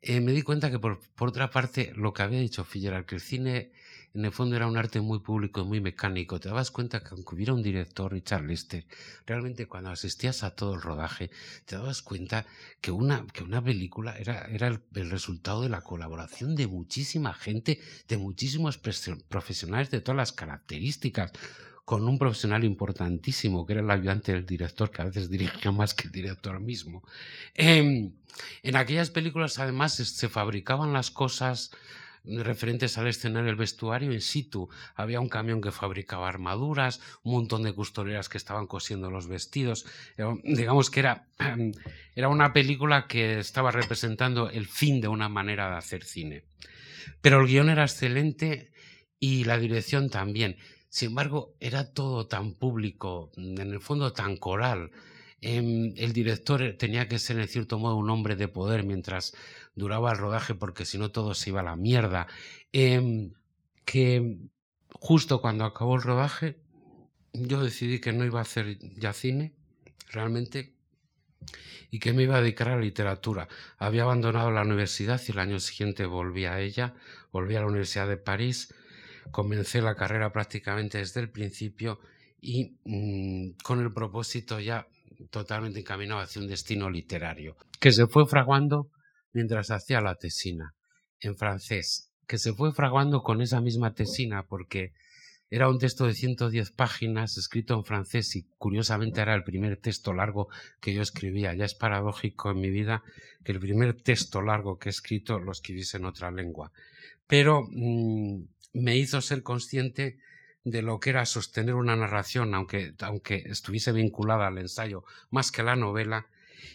eh, 0.00 0.22
me 0.22 0.32
di 0.32 0.40
cuenta 0.40 0.70
que 0.70 0.78
por, 0.78 1.00
por, 1.14 1.28
otra 1.28 1.50
parte 1.50 1.92
lo 1.94 2.14
que 2.14 2.22
había 2.22 2.40
dicho 2.40 2.66
que 2.66 3.14
el 3.14 3.20
cine 3.20 3.70
en 4.14 4.24
el 4.24 4.32
fondo 4.32 4.56
era 4.56 4.66
un 4.66 4.76
arte 4.76 5.00
muy 5.00 5.20
público 5.20 5.64
muy 5.64 5.80
mecánico. 5.80 6.40
Te 6.40 6.48
dabas 6.48 6.70
cuenta 6.70 7.00
que 7.00 7.10
aunque 7.10 7.34
hubiera 7.34 7.54
un 7.54 7.62
director, 7.62 8.12
Richard 8.12 8.44
Lester, 8.44 8.84
realmente 9.26 9.66
cuando 9.66 9.90
asistías 9.90 10.42
a 10.42 10.54
todo 10.54 10.74
el 10.74 10.82
rodaje, 10.82 11.30
te 11.64 11.76
dabas 11.76 12.02
cuenta 12.02 12.46
que 12.80 12.90
una, 12.90 13.26
que 13.32 13.44
una 13.44 13.62
película 13.62 14.16
era, 14.18 14.46
era 14.46 14.66
el, 14.66 14.80
el 14.94 15.10
resultado 15.10 15.62
de 15.62 15.68
la 15.68 15.82
colaboración 15.82 16.56
de 16.56 16.66
muchísima 16.66 17.34
gente, 17.34 17.80
de 18.08 18.16
muchísimos 18.16 18.78
profesionales 18.78 19.90
de 19.90 20.00
todas 20.00 20.16
las 20.16 20.32
características 20.32 21.32
con 21.84 22.08
un 22.08 22.18
profesional 22.18 22.62
importantísimo, 22.62 23.66
que 23.66 23.72
era 23.72 23.82
el 23.82 23.90
ayudante 23.90 24.32
del 24.32 24.46
director, 24.46 24.92
que 24.92 25.02
a 25.02 25.06
veces 25.06 25.28
dirigía 25.28 25.72
más 25.72 25.92
que 25.92 26.06
el 26.06 26.12
director 26.12 26.60
mismo. 26.60 27.02
Eh, 27.54 28.12
en 28.62 28.76
aquellas 28.76 29.10
películas, 29.10 29.58
además, 29.58 29.94
se 29.94 30.28
fabricaban 30.28 30.92
las 30.92 31.10
cosas 31.10 31.72
referentes 32.24 32.98
al 32.98 33.06
escenario, 33.06 33.50
el 33.50 33.56
vestuario 33.56 34.12
in 34.12 34.20
situ. 34.20 34.68
Había 34.94 35.20
un 35.20 35.28
camión 35.28 35.60
que 35.60 35.72
fabricaba 35.72 36.28
armaduras, 36.28 37.00
un 37.22 37.32
montón 37.32 37.62
de 37.62 37.74
costureras 37.74 38.28
que 38.28 38.38
estaban 38.38 38.66
cosiendo 38.66 39.10
los 39.10 39.26
vestidos. 39.26 39.86
Digamos 40.44 40.90
que 40.90 41.00
era, 41.00 41.28
era 42.14 42.28
una 42.28 42.52
película 42.52 43.06
que 43.06 43.38
estaba 43.38 43.70
representando 43.70 44.50
el 44.50 44.66
fin 44.66 45.00
de 45.00 45.08
una 45.08 45.28
manera 45.28 45.70
de 45.70 45.76
hacer 45.76 46.04
cine. 46.04 46.44
Pero 47.20 47.40
el 47.40 47.46
guion 47.46 47.68
era 47.68 47.84
excelente 47.84 48.72
y 49.18 49.44
la 49.44 49.58
dirección 49.58 50.10
también. 50.10 50.56
Sin 50.88 51.10
embargo, 51.10 51.54
era 51.60 51.92
todo 51.92 52.26
tan 52.26 52.54
público, 52.54 53.30
en 53.36 53.58
el 53.58 53.80
fondo 53.80 54.12
tan 54.12 54.36
coral. 54.36 54.90
Em, 55.42 55.94
el 55.96 56.12
director 56.12 56.74
tenía 56.78 57.08
que 57.08 57.18
ser 57.18 57.38
en 57.38 57.48
cierto 57.48 57.78
modo 57.78 57.96
un 57.96 58.10
hombre 58.10 58.36
de 58.36 58.48
poder 58.48 58.84
mientras 58.84 59.34
duraba 59.74 60.12
el 60.12 60.18
rodaje 60.18 60.54
porque 60.54 60.84
si 60.84 60.98
no 60.98 61.10
todo 61.10 61.34
se 61.34 61.50
iba 61.50 61.60
a 61.60 61.64
la 61.64 61.76
mierda. 61.76 62.26
Em, 62.72 63.32
que 63.84 64.38
justo 64.92 65.40
cuando 65.40 65.64
acabó 65.64 65.96
el 65.96 66.02
rodaje 66.02 66.58
yo 67.32 67.62
decidí 67.62 68.00
que 68.00 68.12
no 68.12 68.24
iba 68.24 68.40
a 68.40 68.42
hacer 68.42 68.78
ya 68.96 69.12
cine, 69.12 69.54
realmente, 70.10 70.74
y 71.90 72.00
que 72.00 72.12
me 72.12 72.24
iba 72.24 72.36
a 72.36 72.40
dedicar 72.42 72.68
a 72.68 72.76
la 72.76 72.82
literatura. 72.82 73.48
Había 73.78 74.02
abandonado 74.02 74.50
la 74.50 74.62
universidad 74.62 75.20
y 75.26 75.32
el 75.32 75.38
año 75.38 75.60
siguiente 75.60 76.06
volví 76.06 76.44
a 76.46 76.60
ella, 76.60 76.94
volví 77.32 77.56
a 77.56 77.60
la 77.60 77.66
Universidad 77.66 78.08
de 78.08 78.16
París 78.16 78.74
comencé 79.30 79.80
la 79.80 79.94
carrera 79.94 80.32
prácticamente 80.32 80.98
desde 80.98 81.20
el 81.20 81.30
principio 81.30 82.00
y 82.40 82.76
mm, 82.84 83.58
con 83.62 83.80
el 83.80 83.92
propósito 83.92 84.60
ya 84.60 84.86
totalmente 85.30 85.80
encaminado 85.80 86.20
hacia 86.20 86.40
un 86.40 86.48
destino 86.48 86.88
literario, 86.90 87.56
que 87.78 87.92
se 87.92 88.06
fue 88.06 88.26
fraguando 88.26 88.90
mientras 89.32 89.70
hacía 89.70 90.00
la 90.00 90.14
tesina 90.14 90.74
en 91.20 91.36
francés, 91.36 92.10
que 92.26 92.38
se 92.38 92.52
fue 92.52 92.72
fraguando 92.72 93.22
con 93.22 93.42
esa 93.42 93.60
misma 93.60 93.94
tesina 93.94 94.44
porque 94.44 94.92
era 95.50 95.68
un 95.68 95.78
texto 95.78 96.06
de 96.06 96.14
110 96.14 96.70
páginas 96.70 97.36
escrito 97.36 97.74
en 97.74 97.84
francés 97.84 98.36
y 98.36 98.46
curiosamente 98.56 99.20
era 99.20 99.34
el 99.34 99.42
primer 99.42 99.76
texto 99.78 100.12
largo 100.12 100.48
que 100.80 100.94
yo 100.94 101.02
escribía. 101.02 101.54
Ya 101.54 101.64
es 101.64 101.74
paradójico 101.74 102.52
en 102.52 102.60
mi 102.60 102.70
vida 102.70 103.02
que 103.44 103.50
el 103.50 103.58
primer 103.58 104.00
texto 104.00 104.42
largo 104.42 104.78
que 104.78 104.88
he 104.88 104.90
escrito 104.90 105.40
lo 105.40 105.50
escribiese 105.50 105.96
en 105.96 106.04
otra 106.04 106.30
lengua. 106.30 106.70
Pero 107.26 107.66
mm, 107.68 108.44
me 108.74 108.96
hizo 108.96 109.20
ser 109.20 109.42
consciente 109.42 110.18
de 110.64 110.82
lo 110.82 111.00
que 111.00 111.10
era 111.10 111.26
sostener 111.26 111.74
una 111.74 111.96
narración, 111.96 112.54
aunque, 112.54 112.94
aunque 113.00 113.44
estuviese 113.46 113.92
vinculada 113.92 114.46
al 114.46 114.58
ensayo 114.58 115.04
más 115.30 115.50
que 115.52 115.62
a 115.62 115.64
la 115.64 115.76
novela, 115.76 116.26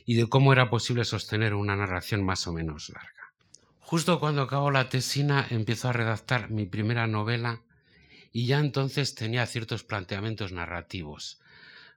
y 0.05 0.15
de 0.15 0.27
cómo 0.27 0.53
era 0.53 0.69
posible 0.69 1.05
sostener 1.05 1.53
una 1.53 1.75
narración 1.75 2.23
más 2.23 2.47
o 2.47 2.53
menos 2.53 2.89
larga. 2.89 3.33
Justo 3.79 4.19
cuando 4.19 4.41
acabo 4.41 4.71
la 4.71 4.89
tesina 4.89 5.45
empiezo 5.49 5.89
a 5.89 5.93
redactar 5.93 6.49
mi 6.49 6.65
primera 6.65 7.05
novela 7.05 7.61
y 8.31 8.47
ya 8.47 8.59
entonces 8.59 9.15
tenía 9.15 9.45
ciertos 9.45 9.83
planteamientos 9.83 10.51
narrativos. 10.51 11.39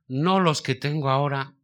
No 0.07 0.41
los 0.41 0.63
que 0.63 0.75
tengo 0.75 1.09
ahora, 1.11 1.55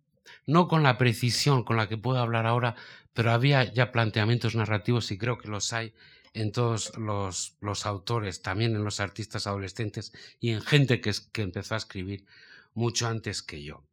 no 0.46 0.66
con 0.66 0.82
la 0.82 0.98
precisión 0.98 1.62
con 1.62 1.76
la 1.76 1.88
que 1.88 1.98
puedo 1.98 2.18
hablar 2.18 2.46
ahora, 2.46 2.74
pero 3.12 3.32
había 3.32 3.64
ya 3.72 3.92
planteamientos 3.92 4.54
narrativos 4.54 5.10
y 5.10 5.18
creo 5.18 5.38
que 5.38 5.48
los 5.48 5.72
hay 5.72 5.92
en 6.34 6.50
todos 6.50 6.92
los, 6.98 7.86
autores, 7.86 8.42
también 8.42 8.74
en 8.74 8.84
los 8.84 9.00
artistas 9.00 9.46
adolescentes 9.46 10.12
y 10.40 10.50
en 10.50 10.60
gente 10.60 11.00
que, 11.00 11.12
que 11.32 11.42
empezó 11.42 11.74
a 11.74 11.78
escribir 11.78 12.26
mucho 12.74 13.06
antes 13.06 13.42
que 13.42 13.62
yo. 13.62 13.84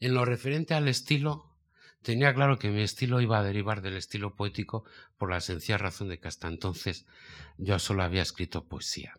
En 0.00 0.14
lo 0.14 0.26
referente 0.26 0.74
al 0.74 0.86
estilo, 0.86 1.46
tenía 2.02 2.34
claro 2.34 2.58
que 2.58 2.70
mi 2.70 2.82
estilo 2.82 3.22
iba 3.22 3.38
a 3.38 3.42
derivar 3.42 3.80
del 3.80 3.96
estilo 3.96 4.36
poético 4.36 4.84
por 5.16 5.30
la 5.30 5.40
sencilla 5.40 5.78
razón 5.78 6.08
de 6.10 6.18
que 6.18 6.28
hasta 6.28 6.48
entonces 6.48 7.06
yo 7.56 7.78
solo 7.78 8.02
había 8.02 8.22
escrito 8.22 8.64
poesía. 8.64 9.14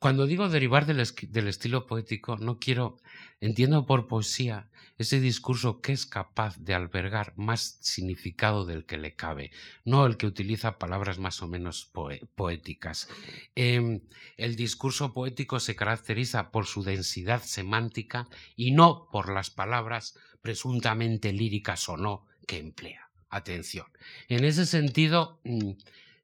Cuando 0.00 0.26
digo 0.26 0.48
derivar 0.48 0.86
del, 0.86 0.98
estilo 0.98 1.86
poético, 1.86 2.38
no 2.38 2.58
quiero, 2.58 2.96
entiendo 3.38 3.84
por 3.84 4.08
poesía 4.08 4.70
ese 4.96 5.20
discurso 5.20 5.82
que 5.82 5.92
es 5.92 6.06
capaz 6.06 6.56
de 6.56 6.72
albergar 6.72 7.34
más 7.36 7.76
significado 7.82 8.64
del 8.64 8.86
que 8.86 8.96
le 8.96 9.14
cabe, 9.14 9.50
no 9.84 10.06
el 10.06 10.16
que 10.16 10.26
utiliza 10.26 10.78
palabras 10.78 11.18
más 11.18 11.42
o 11.42 11.48
menos 11.48 11.92
poéticas. 12.34 13.10
Em, 13.54 14.00
el 14.38 14.56
discurso 14.56 15.12
poético 15.12 15.60
se 15.60 15.76
caracteriza 15.76 16.50
por 16.50 16.64
su 16.64 16.82
densidad 16.82 17.42
semántica 17.42 18.26
y 18.56 18.70
no 18.70 19.06
por 19.12 19.30
las 19.30 19.50
palabras 19.50 20.18
presuntamente 20.40 21.30
líricas 21.34 21.86
o 21.90 21.98
no 21.98 22.24
que 22.46 22.56
emplea. 22.56 23.10
Atención. 23.28 23.86
En 24.28 24.44
ese 24.44 24.64
sentido, 24.64 25.40
mm, 25.44 25.70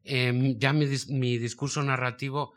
em, 0.05 0.59
ya 0.59 0.73
mi 0.73 1.37
discurso 1.37 1.83
narrativo 1.83 2.55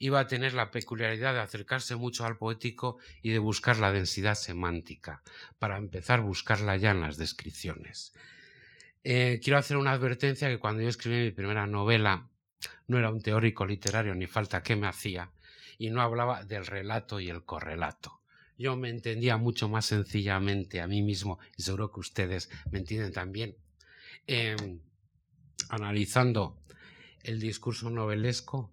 iba 0.00 0.18
a 0.18 0.26
tener 0.26 0.54
la 0.54 0.70
peculiaridad 0.70 1.34
de 1.34 1.40
acercarse 1.40 1.94
mucho 1.94 2.24
al 2.24 2.38
poético 2.38 2.96
y 3.22 3.30
de 3.30 3.38
buscar 3.38 3.78
la 3.78 3.92
densidad 3.92 4.34
semántica, 4.34 5.22
para 5.58 5.76
empezar 5.76 6.20
a 6.20 6.22
buscarla 6.22 6.78
ya 6.78 6.90
en 6.92 7.02
las 7.02 7.18
descripciones. 7.18 8.14
Eh, 9.04 9.40
quiero 9.44 9.58
hacer 9.58 9.76
una 9.76 9.92
advertencia 9.92 10.48
que 10.48 10.58
cuando 10.58 10.82
yo 10.82 10.88
escribí 10.88 11.24
mi 11.24 11.30
primera 11.30 11.66
novela 11.66 12.28
no 12.88 12.98
era 12.98 13.10
un 13.10 13.20
teórico 13.20 13.66
literario 13.66 14.14
ni 14.14 14.26
falta 14.26 14.62
que 14.62 14.74
me 14.74 14.86
hacía 14.86 15.30
y 15.76 15.90
no 15.90 16.00
hablaba 16.00 16.44
del 16.44 16.66
relato 16.66 17.20
y 17.20 17.28
el 17.28 17.44
correlato. 17.44 18.22
Yo 18.56 18.76
me 18.76 18.88
entendía 18.88 19.36
mucho 19.36 19.68
más 19.68 19.84
sencillamente 19.84 20.80
a 20.80 20.86
mí 20.86 21.02
mismo 21.02 21.38
y 21.58 21.62
seguro 21.62 21.92
que 21.92 22.00
ustedes 22.00 22.50
me 22.70 22.78
entienden 22.78 23.12
también 23.12 23.54
em, 24.26 24.80
analizando 25.68 26.58
el 27.22 27.38
discurso 27.38 27.90
novelesco 27.90 28.70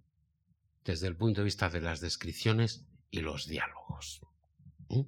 desde 0.87 1.07
el 1.07 1.17
punto 1.17 1.41
de 1.41 1.45
vista 1.45 1.69
de 1.69 1.81
las 1.81 1.99
descripciones 1.99 2.85
y 3.11 3.19
los 3.19 3.45
diálogos. 3.45 4.21
¿Mm? 4.87 5.01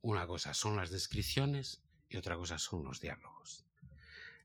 Una 0.00 0.26
cosa 0.26 0.54
son 0.54 0.76
las 0.76 0.90
descripciones 0.90 1.82
y 2.08 2.16
otra 2.16 2.36
cosa 2.36 2.58
son 2.58 2.82
los 2.82 3.00
diálogos. 3.00 3.66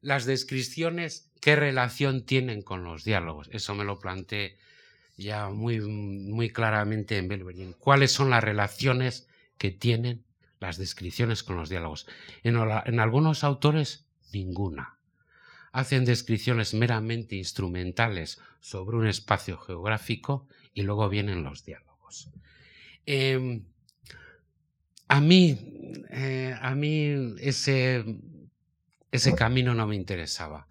Las 0.01 0.25
descripciones, 0.25 1.31
¿qué 1.39 1.55
relación 1.55 2.25
tienen 2.25 2.61
con 2.61 2.83
los 2.83 3.05
diálogos? 3.05 3.49
Eso 3.53 3.73
me 3.75 3.85
lo 3.85 3.99
planteé 3.99 4.57
ya 5.15 5.47
muy, 5.47 5.79
muy 5.79 6.49
claramente 6.49 7.17
en 7.17 7.29
Belverín. 7.29 7.71
¿Cuáles 7.71 8.11
son 8.11 8.29
las 8.29 8.43
relaciones 8.43 9.29
que 9.57 9.71
tienen 9.71 10.25
las 10.59 10.77
descripciones 10.77 11.43
con 11.43 11.55
los 11.55 11.69
diálogos? 11.69 12.07
en 12.43 12.99
algunos 12.99 13.45
autores, 13.45 14.05
ninguna 14.33 14.97
hacen 15.73 16.05
descripciones 16.05 16.73
meramente 16.73 17.35
instrumentales 17.35 18.39
sobre 18.61 18.95
un 18.95 19.07
espacio 19.07 19.57
geográfico 19.57 20.47
y 20.73 20.83
luego 20.83 21.09
vienen 21.09 21.43
los 21.43 21.65
diálogos. 21.65 22.29
Em, 23.05 23.65
a 25.07 25.19
mí, 25.19 25.57
eh, 26.11 26.55
a 26.61 26.75
mí 26.75 27.35
ese, 27.39 28.05
ese 29.11 29.35
camino 29.35 29.73
no 29.73 29.87
me 29.87 29.95
interesaba. 29.95 30.67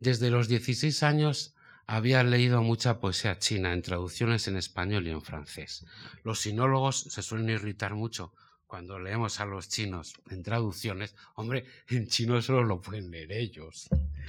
Desde 0.00 0.30
los 0.30 0.48
16 0.48 1.02
años 1.02 1.54
había 1.86 2.22
leído 2.24 2.62
mucha 2.62 2.98
poesía 2.98 3.38
china 3.38 3.74
en 3.74 3.82
traducciones 3.82 4.48
en 4.48 4.56
español 4.56 5.06
y 5.06 5.10
en 5.10 5.20
francés. 5.20 5.84
Los 6.24 6.40
sinólogos 6.40 7.00
se 7.00 7.22
suelen 7.22 7.50
irritar 7.50 7.94
mucho 7.94 8.32
cuando 8.70 9.00
leemos 9.00 9.40
a 9.40 9.46
los 9.46 9.68
chinos 9.68 10.14
en 10.30 10.44
traducciones. 10.44 11.16
Hombre, 11.34 11.64
en 11.88 12.06
chino 12.06 12.40
solo 12.40 12.62
lo 12.62 12.80
pueden 12.80 13.10
leer 13.10 13.32
ellos. 13.32 13.88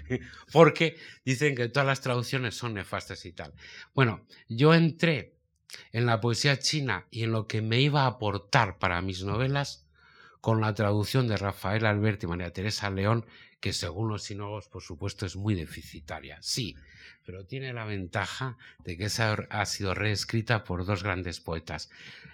porque 0.51 0.97
dicen 1.23 1.55
que 1.55 1.69
todas 1.69 1.85
las 1.85 2.01
traducciones 2.01 2.55
son 2.55 2.73
nefastas 2.73 3.23
y 3.27 3.33
tal. 3.33 3.53
Bueno, 3.93 4.25
yo 4.49 4.73
entré 4.73 5.35
en 5.91 6.07
la 6.07 6.19
poesía 6.19 6.57
china 6.57 7.05
y 7.11 7.21
en 7.21 7.31
lo 7.31 7.45
que 7.45 7.61
me 7.61 7.81
iba 7.81 8.01
a 8.01 8.07
aportar 8.07 8.79
para 8.79 9.03
mis 9.03 9.23
novelas 9.23 9.85
con 10.41 10.59
la 10.59 10.73
traducción 10.73 11.27
de 11.27 11.37
Rafael 11.37 11.85
Alberti 11.85 12.25
y 12.25 12.29
María 12.29 12.51
Teresa 12.51 12.89
León, 12.89 13.27
que 13.59 13.73
según 13.73 14.09
los 14.09 14.23
sinólogos, 14.23 14.69
por 14.69 14.81
supuesto, 14.81 15.27
es 15.27 15.35
muy 15.35 15.53
deficitaria. 15.53 16.39
Sí, 16.41 16.75
pero 17.25 17.45
tiene 17.45 17.73
la 17.73 17.85
ventaja 17.85 18.57
de 18.83 18.97
que 18.97 19.05
esa 19.05 19.33
ha 19.49 19.65
sido 19.65 19.93
reescrita 19.93 20.63
por 20.63 20.85
dos 20.85 21.03
grandes 21.03 21.39
poetas. 21.39 21.89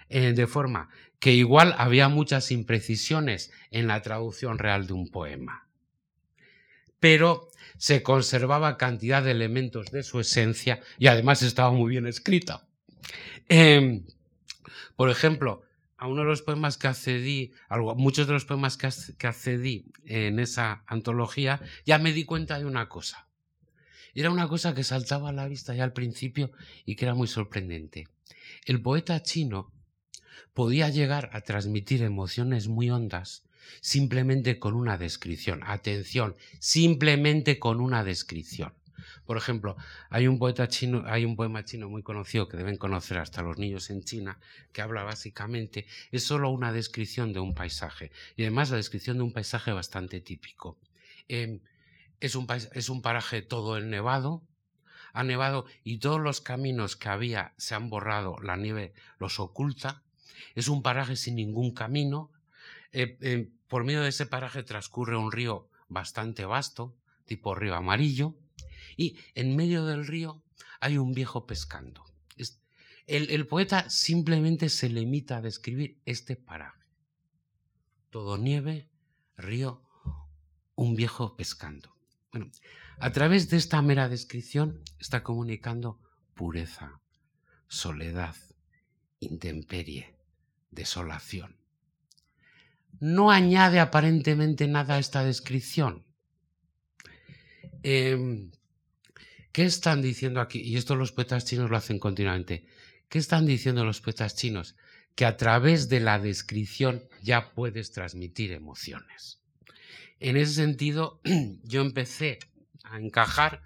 Eh, 0.08 0.32
de 0.32 0.46
forma 0.46 0.88
que 1.18 1.32
igual 1.32 1.74
había 1.78 2.08
muchas 2.08 2.50
imprecisiones 2.50 3.52
en 3.70 3.86
la 3.86 4.02
traducción 4.02 4.58
real 4.58 4.86
de 4.86 4.94
un 4.94 5.08
poema 5.08 5.68
pero 7.00 7.48
se 7.76 8.02
conservaba 8.02 8.76
cantidad 8.76 9.22
de 9.22 9.30
elementos 9.30 9.90
de 9.90 10.02
su 10.02 10.20
esencia 10.20 10.80
y 10.98 11.06
además 11.06 11.42
estaba 11.42 11.70
muy 11.70 11.90
bien 11.90 12.06
escrita. 12.06 12.66
Em, 13.48 14.04
por 14.96 15.10
ejemplo, 15.10 15.62
a 15.96 16.08
uno 16.08 16.22
de 16.22 16.28
los 16.28 16.42
poemas 16.42 16.76
que 16.76 16.88
accedí, 16.88 17.52
muchos 17.96 18.26
de 18.26 18.32
los 18.32 18.44
poemas 18.44 18.76
que 18.76 19.26
accedí 19.26 19.86
en 20.04 20.38
esa 20.38 20.82
antología, 20.86 21.60
ya 21.84 21.98
me 21.98 22.12
di 22.12 22.24
cuenta 22.24 22.58
de 22.58 22.66
una 22.66 22.88
cosa. 22.88 23.27
Era 24.14 24.30
una 24.30 24.48
cosa 24.48 24.74
que 24.74 24.84
saltaba 24.84 25.28
a 25.28 25.32
la 25.32 25.48
vista 25.48 25.74
ya 25.74 25.84
al 25.84 25.92
principio 25.92 26.50
y 26.84 26.96
que 26.96 27.04
era 27.04 27.14
muy 27.14 27.28
sorprendente. 27.28 28.08
El 28.64 28.82
poeta 28.82 29.22
chino 29.22 29.72
podía 30.54 30.88
llegar 30.88 31.30
a 31.32 31.40
transmitir 31.42 32.02
emociones 32.02 32.68
muy 32.68 32.90
hondas 32.90 33.44
simplemente 33.80 34.58
con 34.58 34.74
una 34.74 34.96
descripción. 34.98 35.60
Atención, 35.64 36.36
simplemente 36.58 37.58
con 37.58 37.80
una 37.80 38.04
descripción. 38.04 38.72
Por 39.24 39.36
ejemplo, 39.36 39.76
hay 40.10 40.26
un 40.26 40.38
poeta 40.38 40.68
chino, 40.68 41.04
hay 41.06 41.24
un 41.24 41.36
poema 41.36 41.64
chino 41.64 41.88
muy 41.88 42.02
conocido 42.02 42.48
que 42.48 42.56
deben 42.56 42.76
conocer 42.76 43.18
hasta 43.18 43.42
los 43.42 43.58
niños 43.58 43.90
en 43.90 44.02
China, 44.02 44.38
que 44.72 44.82
habla 44.82 45.02
básicamente, 45.02 45.86
es 46.10 46.24
solo 46.24 46.50
una 46.50 46.72
descripción 46.72 47.32
de 47.32 47.40
un 47.40 47.54
paisaje. 47.54 48.10
Y 48.36 48.42
además 48.42 48.70
la 48.70 48.78
descripción 48.78 49.18
de 49.18 49.24
un 49.24 49.32
paisaje 49.32 49.72
bastante 49.72 50.20
típico. 50.20 50.78
Em, 51.28 51.60
es, 52.20 52.34
un 52.34 52.46
es 52.72 52.88
un 52.88 53.02
paraje 53.02 53.42
todo 53.42 53.76
el 53.76 53.90
nevado, 53.90 54.42
ha 55.12 55.24
nevado 55.24 55.66
y 55.84 55.98
todos 55.98 56.20
los 56.20 56.40
caminos 56.40 56.96
que 56.96 57.08
había 57.08 57.54
se 57.56 57.74
han 57.74 57.90
borrado, 57.90 58.36
la 58.42 58.56
nieve 58.56 58.92
los 59.18 59.40
oculta. 59.40 60.02
Es 60.54 60.68
un 60.68 60.82
paraje 60.82 61.16
sin 61.16 61.36
ningún 61.36 61.72
camino. 61.72 62.30
Eh, 62.92 63.18
em, 63.20 63.50
por 63.68 63.84
medio 63.84 64.02
de 64.02 64.10
ese 64.10 64.26
paraje 64.26 64.62
transcurre 64.62 65.16
un 65.16 65.32
río 65.32 65.68
bastante 65.88 66.44
vasto, 66.44 66.94
tipo 67.24 67.54
río 67.54 67.74
amarillo, 67.74 68.34
y 68.96 69.16
en 69.34 69.56
medio 69.56 69.84
del 69.84 70.06
río 70.06 70.42
hay 70.80 70.98
un 70.98 71.12
viejo 71.12 71.46
pescando. 71.46 72.04
El, 73.06 73.30
el 73.30 73.46
poeta 73.46 73.88
simplemente 73.88 74.68
se 74.68 74.90
limita 74.90 75.38
a 75.38 75.40
describir 75.40 75.98
este 76.04 76.36
paraje. 76.36 76.84
Todo 78.10 78.36
nieve, 78.36 78.86
río, 79.38 79.82
un 80.74 80.94
viejo 80.94 81.34
pescando. 81.34 81.97
A 82.98 83.12
través 83.12 83.48
de 83.50 83.56
esta 83.56 83.80
mera 83.82 84.08
descripción 84.08 84.82
está 84.98 85.22
comunicando 85.22 86.00
pureza, 86.34 87.00
soledad, 87.68 88.36
intemperie, 89.20 90.14
desolación 90.70 91.58
no 93.00 93.30
añade 93.30 93.78
aparentemente 93.80 94.66
nada 94.66 94.96
a 94.96 94.98
esta 94.98 95.22
descripción. 95.24 96.04
Em, 97.82 98.50
¿Qué 99.52 99.64
están 99.64 100.02
diciendo 100.02 100.40
aquí? 100.40 100.60
Y 100.60 100.76
esto 100.76 100.94
los 100.94 101.12
poetas 101.12 101.44
chinos 101.44 101.70
lo 101.70 101.76
hacen 101.76 101.98
continuamente. 101.98 102.66
¿Qué 103.08 103.18
están 103.18 103.46
diciendo 103.46 103.84
los 103.84 104.00
poetas 104.00 104.36
chinos? 104.36 104.76
Que 105.14 105.24
a 105.24 105.36
través 105.36 105.88
de 105.88 106.00
la 106.00 106.18
descripción 106.18 107.08
ya 107.22 107.54
puedes 107.54 107.90
transmitir 107.92 108.52
emociones. 108.52 109.40
En 110.20 110.36
ese 110.36 110.54
sentido, 110.54 111.20
yo 111.64 111.80
empecé 111.80 112.38
a 112.84 112.98
encajar 112.98 113.62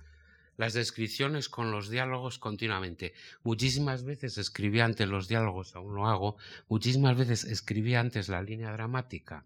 las 0.57 0.75
descripciones 0.75 1.49
con 1.49 1.71
los 1.71 1.88
diálogos 1.88 2.38
continuamente. 2.38 3.15
Muchísimas 3.43 4.05
veces 4.05 4.38
escribí 4.38 4.81
antes 4.81 5.09
los 5.09 5.29
diálogos, 5.29 5.75
aún 5.75 5.95
lo 5.95 6.07
hago, 6.07 6.37
muchísimas 6.69 7.17
veces 7.17 7.45
escribí 7.45 7.95
antes 7.95 8.29
la 8.29 8.43
línea 8.43 8.73
dramática 8.73 9.45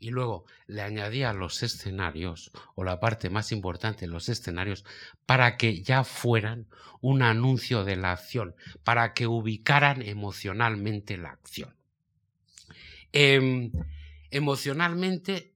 y 0.00 0.10
luego 0.10 0.44
le 0.66 0.82
añadía 0.82 1.32
los 1.32 1.62
escenarios, 1.62 2.52
o 2.76 2.84
la 2.84 3.00
parte 3.00 3.30
más 3.30 3.50
importante, 3.50 4.06
los 4.06 4.28
escenarios, 4.28 4.84
para 5.26 5.56
que 5.56 5.82
ya 5.82 6.04
fueran 6.04 6.66
un 7.00 7.22
anuncio 7.22 7.84
de 7.84 7.96
la 7.96 8.12
acción, 8.12 8.54
para 8.84 9.12
que 9.12 9.26
ubicaran 9.26 10.02
emocionalmente 10.02 11.16
la 11.16 11.30
acción. 11.30 11.74
Em, 13.12 13.72
emocionalmente, 14.30 15.54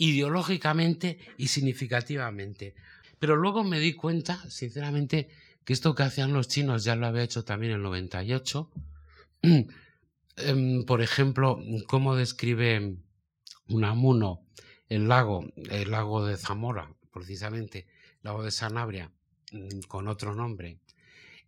ideológicamente 0.00 1.18
y 1.36 1.48
significativamente. 1.48 2.74
Pero 3.18 3.36
luego 3.36 3.64
me 3.64 3.78
di 3.78 3.92
cuenta, 3.92 4.42
sinceramente, 4.48 5.28
que 5.62 5.74
esto 5.74 5.94
que 5.94 6.04
hacían 6.04 6.32
los 6.32 6.48
chinos 6.48 6.84
ya 6.84 6.96
lo 6.96 7.06
había 7.06 7.22
hecho 7.22 7.44
también 7.44 7.72
en 7.72 7.76
el 7.76 7.82
98. 7.82 8.70
Em, 10.36 10.86
por 10.86 11.02
ejemplo, 11.02 11.62
cómo 11.86 12.16
describe 12.16 12.96
Unamuno, 13.68 14.40
el 14.88 15.06
lago, 15.06 15.44
el 15.68 15.90
lago 15.90 16.24
de 16.24 16.38
Zamora, 16.38 16.94
precisamente, 17.12 17.80
el 17.80 18.20
lago 18.22 18.42
de 18.42 18.50
Sanabria, 18.50 19.12
mm, 19.52 19.80
con 19.86 20.08
otro 20.08 20.34
nombre, 20.34 20.78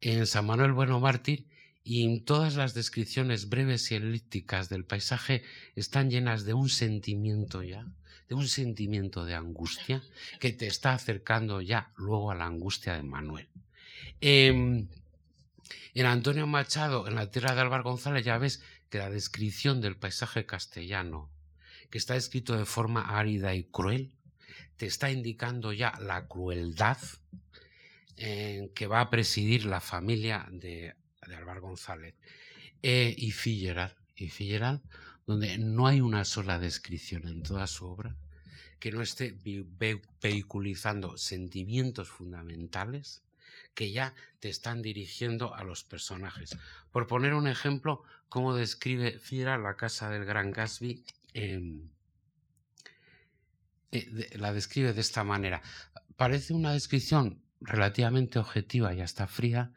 en 0.03 0.27
San 0.27 0.45
Manuel 0.45 0.73
Bueno 0.73 1.01
Mártir, 1.01 1.47
y 1.85 2.05
en 2.05 2.23
todas 2.25 2.57
las 2.57 2.75
descripciones 2.75 3.49
breves 3.49 3.91
y 3.91 3.95
elípticas 3.95 4.69
del 4.69 4.85
paisaje 4.85 5.43
están 5.75 6.11
llenas 6.11 6.45
de 6.45 6.53
un 6.53 6.69
sentimiento 6.69 7.62
ya, 7.62 7.87
de 8.33 8.37
un 8.37 8.49
sentimiento 8.49 9.27
de 9.27 9.35
angustia 9.35 10.03
que 10.40 10.55
te 10.55 10.66
está 10.66 10.95
acercando 10.95 11.61
ya 11.61 11.92
luego 11.97 12.31
a 12.31 12.35
la 12.35 12.47
angustia 12.47 12.95
de 12.95 13.03
Manuel. 13.03 13.47
Em, 14.23 14.88
en 15.92 16.07
Antonio 16.07 16.47
Machado, 16.47 17.07
en 17.07 17.14
la 17.14 17.31
tierra 17.31 17.55
de 17.55 17.61
Álvaro 17.61 17.83
González, 17.83 18.25
ya 18.25 18.38
ves 18.38 18.62
que 18.88 18.97
la 18.97 19.11
descripción 19.11 19.83
del 19.83 19.99
paisaje 19.99 20.47
castellano 20.47 21.31
que 21.90 21.99
está 21.99 22.16
escrito 22.16 22.57
de 22.57 22.64
forma 22.64 23.03
árida 23.03 23.55
y 23.55 23.64
cruel, 23.64 24.14
te 24.79 24.87
está 24.87 25.11
indicando 25.11 25.75
ya 25.75 25.92
la 26.01 26.27
crueldad 26.27 26.97
eh, 28.16 28.71
que 28.75 28.87
va 28.87 29.03
a 29.03 29.11
presidir 29.11 29.66
la 29.66 29.83
familia 29.83 30.49
de, 30.51 30.95
Álvaro 31.21 31.61
González. 31.61 32.14
Eh, 32.83 33.14
y 33.14 33.31
Figueral, 33.33 33.95
y 34.16 34.31
donde 35.27 35.59
no 35.59 35.87
hay 35.87 36.01
una 36.01 36.25
sola 36.25 36.59
descripción 36.59 37.29
en 37.29 37.42
toda 37.42 37.66
su 37.66 37.85
obra 37.85 38.16
que 38.83 38.90
no 38.90 39.01
esté 39.01 39.37
vehiculizando 40.21 41.16
sentimientos 41.16 42.09
fundamentales 42.09 43.23
que 43.75 43.92
ya 43.92 44.12
te 44.40 44.49
están 44.49 44.83
dirigiendo 44.83 45.55
a 45.55 45.62
los 45.62 45.85
personajes. 45.85 46.59
Por 46.90 47.07
poner 47.07 47.35
un 47.35 47.47
ejemplo, 47.47 48.03
cómo 48.29 48.57
describe 48.57 49.21
Figueral 49.21 49.62
la 49.62 49.77
casa 49.77 50.11
del 50.11 50.25
gran 50.25 50.51
Gatsby 50.51 51.05
Em, 51.35 51.88
eh, 53.90 54.31
la 54.35 54.53
describe 54.53 54.92
de 54.92 55.01
esta 55.01 55.25
manera. 55.25 55.62
Parece 56.16 56.53
una 56.53 56.73
descripción 56.73 57.42
relativamente 57.61 58.38
objetiva 58.38 58.95
y 58.95 59.01
hasta 59.01 59.27
fría 59.27 59.73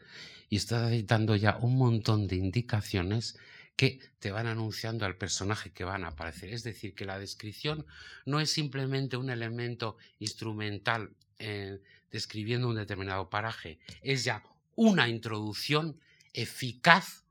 y 0.49 0.57
está 0.57 0.89
dando 1.03 1.35
ya 1.35 1.57
un 1.57 1.77
montón 1.77 2.27
de 2.27 2.35
indicaciones 2.35 3.37
que 3.75 3.99
te 4.19 4.31
van 4.31 4.47
anunciando 4.47 5.05
al 5.05 5.17
personaje 5.17 5.71
que 5.71 5.83
van 5.83 6.03
a 6.03 6.09
aparecer. 6.09 6.53
Es 6.53 6.63
decir, 6.63 6.95
que 6.95 7.05
la 7.05 7.19
descripción 7.19 7.85
no 8.25 8.39
es 8.39 8.51
simplemente 8.51 9.17
un 9.17 9.29
elemento 9.29 9.97
instrumental 10.19 11.11
eh, 11.39 11.81
describiendo 12.11 12.69
un 12.69 12.75
determinado 12.75 13.29
paraje, 13.29 13.79
es 14.01 14.23
ya 14.23 14.43
una 14.75 15.09
introducción 15.09 15.99
eficaz 16.33 17.25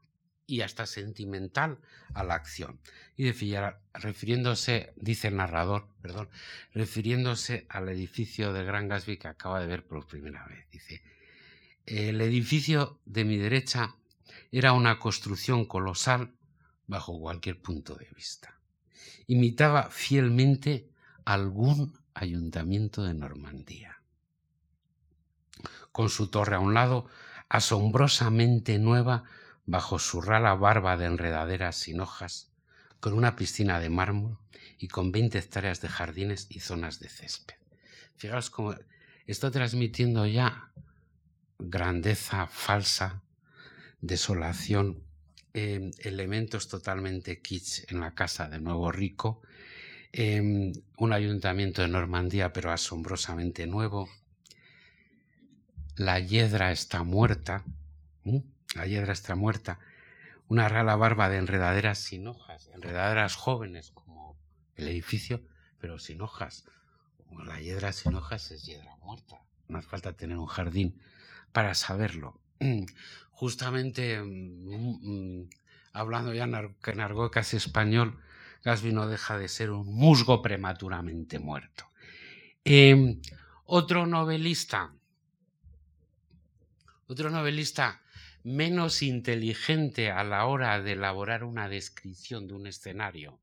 y 0.46 0.60
hasta 0.60 0.86
sentimental 0.86 1.78
a 2.12 2.22
la 2.22 2.34
acción. 2.34 2.78
Y 3.16 3.24
de 3.24 3.74
refiriéndose, 3.94 4.92
dice 4.96 5.28
el 5.28 5.36
narrador, 5.36 5.88
perdón, 6.02 6.28
refiriéndose 6.74 7.66
al 7.70 7.88
edificio 7.88 8.52
de 8.52 8.64
Gran 8.64 8.88
Gatsby 8.88 9.16
que 9.16 9.28
acaba 9.28 9.60
de 9.60 9.66
ver 9.66 9.86
por 9.86 10.06
primera 10.06 10.44
vez, 10.46 10.68
dice, 10.70 11.02
el 11.86 12.20
edificio 12.20 13.00
de 13.04 13.24
mi 13.24 13.36
derecha 13.36 13.96
era 14.50 14.72
una 14.72 14.98
construcción 14.98 15.64
colosal 15.64 16.34
bajo 16.86 17.18
cualquier 17.18 17.60
punto 17.60 17.94
de 17.94 18.08
vista. 18.14 18.58
Imitaba 19.26 19.90
fielmente 19.90 20.90
algún 21.24 21.98
ayuntamiento 22.14 23.02
de 23.02 23.14
Normandía. 23.14 24.02
Con 25.92 26.10
su 26.10 26.28
torre 26.28 26.56
a 26.56 26.60
un 26.60 26.74
lado, 26.74 27.06
asombrosamente 27.48 28.78
nueva, 28.78 29.24
bajo 29.66 29.98
su 29.98 30.20
rala 30.20 30.54
barba 30.54 30.96
de 30.96 31.06
enredaderas 31.06 31.76
sin 31.76 32.00
hojas, 32.00 32.50
con 33.00 33.14
una 33.14 33.36
piscina 33.36 33.80
de 33.80 33.90
mármol 33.90 34.38
y 34.78 34.88
con 34.88 35.12
20 35.12 35.38
hectáreas 35.38 35.80
de 35.80 35.88
jardines 35.88 36.46
y 36.50 36.60
zonas 36.60 37.00
de 37.00 37.08
césped. 37.08 37.56
Fijaos 38.16 38.50
cómo 38.50 38.74
está 39.26 39.50
transmitiendo 39.50 40.26
ya 40.26 40.70
grandeza 41.58 42.46
falsa, 42.46 43.22
desolación, 44.06 45.02
em, 45.52 45.90
elementos 45.98 46.68
totalmente 46.68 47.40
kitsch 47.40 47.90
en 47.90 48.00
la 48.00 48.14
casa 48.14 48.48
de 48.48 48.60
Nuevo 48.60 48.92
Rico, 48.92 49.42
em, 50.12 50.72
un 50.98 51.12
ayuntamiento 51.12 51.82
de 51.82 51.88
Normandía 51.88 52.52
pero 52.52 52.72
asombrosamente 52.72 53.66
nuevo. 53.66 54.08
La 55.96 56.18
hiedra 56.18 56.72
está 56.72 57.02
muerta 57.04 57.64
la 58.74 58.86
hiedra 58.86 59.12
está 59.12 59.36
muerta, 59.36 59.78
una 60.48 60.68
rala 60.68 60.96
barba 60.96 61.28
de 61.28 61.38
enredaderas 61.38 61.98
sin 61.98 62.26
hojas, 62.26 62.70
enredaderas 62.74 63.36
jóvenes 63.36 63.92
como 63.92 64.36
el 64.74 64.88
edificio, 64.88 65.42
pero 65.78 65.98
sin 65.98 66.20
hojas. 66.20 66.64
La 67.44 67.60
hiedra 67.60 67.92
sin 67.92 68.14
hojas 68.14 68.50
es 68.50 68.64
hiedra 68.64 68.96
muerta. 68.96 69.42
No 69.68 69.78
hace 69.78 69.88
falta 69.88 70.12
tener 70.12 70.38
un 70.38 70.46
jardín 70.46 71.00
para 71.52 71.74
saberlo. 71.74 72.40
Justamente, 73.30 74.22
mm, 74.22 75.40
mm, 75.40 75.50
hablando 75.92 76.32
ya 76.32 76.48
que 76.82 76.90
en 76.90 77.00
argot 77.00 77.32
casi 77.32 77.56
español, 77.56 78.18
Gasby 78.64 78.92
no 78.92 79.06
deja 79.06 79.36
de 79.38 79.48
ser 79.48 79.70
un 79.70 79.86
musgo 79.94 80.40
prematuramente 80.40 81.38
muerto. 81.38 81.84
Em, 82.64 83.20
otro 83.66 84.06
novelista, 84.06 84.94
otro 87.06 87.30
novelista 87.30 88.02
menos 88.42 89.02
inteligente 89.02 90.10
a 90.10 90.24
la 90.24 90.46
hora 90.46 90.80
de 90.80 90.92
elaborar 90.92 91.44
una 91.44 91.68
descripción 91.68 92.46
de 92.46 92.54
un 92.54 92.66
escenario, 92.66 93.38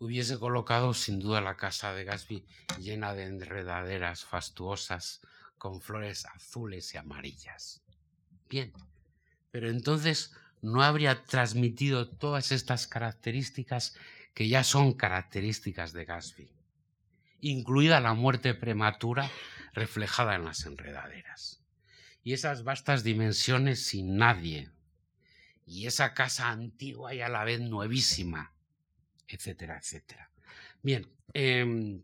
hubiese 0.00 0.38
colocado 0.38 0.94
sin 0.94 1.20
duda 1.20 1.40
la 1.40 1.56
casa 1.56 1.92
de 1.92 2.04
Gatsby 2.04 2.44
llena 2.78 3.14
de 3.14 3.24
enredaderas 3.24 4.24
fastuosas 4.24 5.20
con 5.60 5.82
flores 5.82 6.24
azules 6.24 6.94
y 6.94 6.96
amarillas. 6.96 7.82
Bien, 8.48 8.72
pero 9.50 9.68
entonces 9.68 10.32
no 10.62 10.82
habría 10.82 11.22
transmitido 11.24 12.08
todas 12.08 12.50
estas 12.50 12.86
características 12.86 13.94
que 14.32 14.48
ya 14.48 14.64
son 14.64 14.94
características 14.94 15.92
de 15.92 16.06
Gatsby, 16.06 16.50
incluida 17.42 18.00
la 18.00 18.14
muerte 18.14 18.54
prematura 18.54 19.30
reflejada 19.74 20.34
en 20.34 20.46
las 20.46 20.64
enredaderas 20.64 21.62
y 22.22 22.32
esas 22.32 22.64
vastas 22.64 23.04
dimensiones 23.04 23.84
sin 23.84 24.16
nadie, 24.16 24.70
y 25.66 25.86
esa 25.86 26.14
casa 26.14 26.48
antigua 26.48 27.14
y 27.14 27.20
a 27.20 27.28
la 27.28 27.44
vez 27.44 27.60
nuevísima, 27.60 28.54
etcétera, 29.28 29.78
etcétera. 29.78 30.30
Bien, 30.82 31.06
em, 31.34 32.02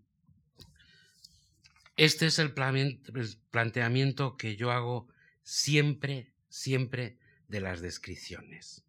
este 1.97 2.27
es 2.27 2.39
el 2.39 2.53
planteamiento 2.53 4.37
que 4.37 4.57
yo 4.57 4.71
hago 4.71 5.09
siempre, 5.43 6.33
siempre 6.49 7.19
de 7.49 7.61
las 7.61 7.81
descripciones. 7.81 8.85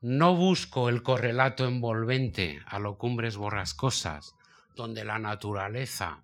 No 0.00 0.36
busco 0.36 0.88
el 0.88 1.02
correlato 1.02 1.66
envolvente 1.66 2.62
a 2.66 2.78
lo 2.78 2.98
cumbres 2.98 3.36
borrascosas, 3.36 4.34
donde 4.74 5.04
la 5.04 5.18
naturaleza 5.18 6.22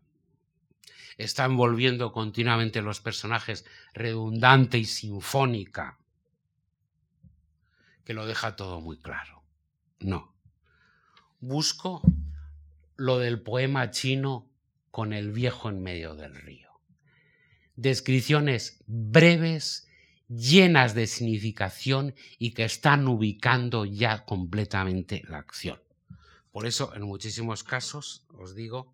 está 1.16 1.44
envolviendo 1.44 2.12
continuamente 2.12 2.82
los 2.82 3.00
personajes, 3.00 3.66
redundante 3.92 4.78
y 4.78 4.84
sinfónica, 4.84 5.98
que 8.04 8.14
lo 8.14 8.26
deja 8.26 8.56
todo 8.56 8.80
muy 8.80 8.98
claro. 8.98 9.42
No. 9.98 10.34
Busco 11.40 12.02
lo 13.00 13.18
del 13.18 13.40
poema 13.40 13.90
chino 13.90 14.46
con 14.90 15.14
el 15.14 15.32
viejo 15.32 15.70
en 15.70 15.82
medio 15.82 16.14
del 16.14 16.34
río. 16.34 16.68
Descripciones 17.74 18.84
breves, 18.86 19.88
llenas 20.28 20.94
de 20.94 21.06
significación 21.06 22.14
y 22.38 22.52
que 22.52 22.64
están 22.64 23.08
ubicando 23.08 23.86
ya 23.86 24.26
completamente 24.26 25.22
la 25.26 25.38
acción. 25.38 25.80
Por 26.52 26.66
eso, 26.66 26.94
en 26.94 27.04
muchísimos 27.04 27.64
casos, 27.64 28.26
os 28.34 28.54
digo, 28.54 28.92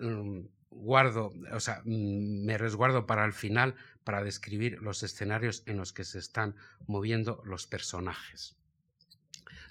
mm, 0.00 0.40
guardo, 0.68 1.32
o 1.50 1.60
sea, 1.60 1.80
mm, 1.86 2.44
me 2.44 2.58
resguardo 2.58 3.06
para 3.06 3.24
el 3.24 3.32
final 3.32 3.74
para 4.04 4.22
describir 4.22 4.82
los 4.82 5.02
escenarios 5.02 5.62
en 5.64 5.78
los 5.78 5.94
que 5.94 6.04
se 6.04 6.18
están 6.18 6.56
moviendo 6.86 7.40
los 7.46 7.66
personajes. 7.66 8.54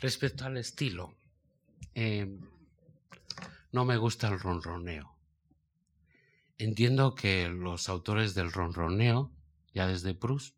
Respecto 0.02 0.46
al 0.46 0.58
estilo, 0.58 1.13
em, 1.94 2.39
no 3.74 3.86
me 3.86 3.98
gusta 3.98 4.28
el 4.30 4.40
ronroneo. 4.40 5.18
Entiendo 6.60 7.16
que 7.16 7.50
los 7.50 7.90
autores 7.90 8.36
del 8.36 8.52
ronroneo, 8.52 9.32
ya 9.74 9.88
desde 9.88 10.14
Proust, 10.14 10.56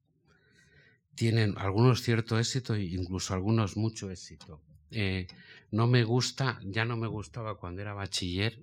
tienen 1.15 1.57
algunos 1.57 2.01
cierto 2.01 2.37
éxito 2.37 2.75
e 2.75 2.83
incluso 2.83 3.33
algunos 3.33 3.77
mucho 3.77 4.11
éxito. 4.11 4.61
Eh, 4.91 5.27
no 5.71 5.87
me 5.87 6.03
gusta, 6.03 6.59
ya 6.61 6.83
no 6.83 6.97
me 6.97 7.07
gustaba 7.07 7.57
cuando 7.57 7.81
era 7.81 7.93
bachiller, 7.93 8.61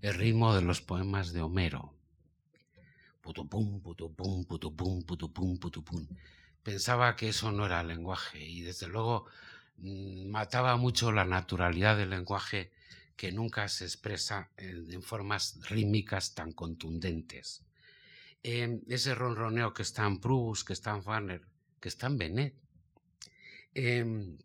el 0.00 0.14
ritmo 0.14 0.54
de 0.54 0.62
los 0.62 0.80
poemas 0.80 1.34
de 1.34 1.42
Homero. 1.42 1.92
Putupum, 3.20 3.82
putupum, 3.82 4.46
putupum, 4.46 5.02
putupum, 5.02 5.58
putupum. 5.58 6.08
Pensaba 6.62 7.14
que 7.14 7.28
eso 7.28 7.52
no 7.52 7.66
era 7.66 7.82
lenguaje 7.82 8.42
y 8.42 8.62
desde 8.62 8.88
luego 8.88 9.26
mm, 9.76 10.30
mataba 10.30 10.78
mucho 10.78 11.12
la 11.12 11.26
naturalidad 11.26 11.98
del 11.98 12.10
lenguaje 12.10 12.72
que 13.16 13.32
nunca 13.32 13.68
se 13.68 13.84
expresa 13.84 14.50
en, 14.56 15.02
formas 15.02 15.58
rítmicas 15.68 16.34
tan 16.34 16.52
contundentes. 16.52 17.64
Em, 18.42 18.82
ese 18.88 19.14
ronroneo 19.14 19.72
que 19.72 19.82
está 19.82 20.06
en 20.06 20.20
Proust, 20.20 20.66
que 20.66 20.72
está 20.72 20.90
en 20.90 21.02
Wagner, 21.02 21.42
que 21.80 21.88
está 21.88 22.06
en 22.08 22.18
Benet. 22.18 22.54
Em, 23.74 24.38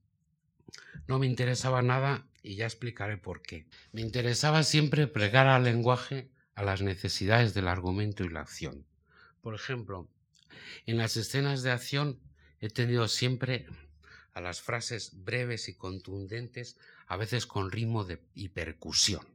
no 1.08 1.20
me 1.20 1.28
interesaba 1.28 1.82
nada 1.82 2.28
y 2.44 2.56
ya 2.56 2.66
explicaré 2.66 3.18
por 3.18 3.42
qué. 3.42 3.68
Me 3.92 4.02
interesaba 4.02 4.64
siempre 4.64 5.08
pregar 5.08 5.48
al 5.48 5.64
lenguaje 5.64 6.30
a 6.56 6.64
las 6.64 6.82
necesidades 6.82 7.54
del 7.54 7.68
argumento 7.68 8.24
y 8.24 8.30
la 8.30 8.42
acción. 8.42 8.86
Por 9.42 9.56
ejemplo, 9.56 10.08
en 10.86 10.98
las 10.98 11.18
escenas 11.18 11.64
de 11.64 11.72
acción 11.72 12.20
he 12.60 12.70
tenido 12.70 13.08
siempre 13.08 13.68
a 14.34 14.42
las 14.42 14.62
frases 14.62 15.24
breves 15.24 15.70
y 15.70 15.76
contundentes, 15.76 16.78
a 17.08 17.18
veces 17.18 17.46
con 17.46 17.72
ritmo 17.72 18.04
de, 18.04 18.20
y 18.34 18.50
percusión. 18.50 19.26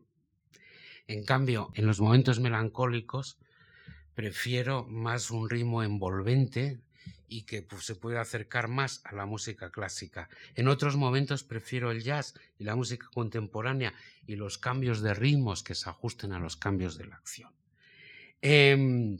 En 1.06 1.24
cambio, 1.24 1.70
en 1.74 1.86
los 1.86 2.00
momentos 2.00 2.40
melancólicos 2.40 3.38
prefiero 4.14 4.84
más 4.84 5.30
un 5.30 5.50
ritmo 5.50 5.82
envolvente 5.82 6.80
y 7.28 7.42
que 7.42 7.62
pues, 7.62 7.84
se 7.84 7.94
puede 7.94 8.18
acercar 8.18 8.68
más 8.68 9.00
a 9.04 9.14
la 9.14 9.26
música 9.26 9.70
clásica. 9.70 10.28
En 10.54 10.68
otros 10.68 10.96
momentos 10.96 11.42
prefiero 11.42 11.90
el 11.90 12.02
jazz 12.02 12.34
y 12.58 12.64
la 12.64 12.76
música 12.76 13.08
contemporánea 13.12 13.92
y 14.26 14.36
los 14.36 14.58
cambios 14.58 15.02
de 15.02 15.14
ritmos 15.14 15.62
que 15.62 15.74
se 15.74 15.90
ajusten 15.90 16.32
a 16.32 16.38
los 16.38 16.56
cambios 16.56 16.96
de 16.96 17.06
la 17.06 17.16
acción. 17.16 17.52
Em, 18.40 19.18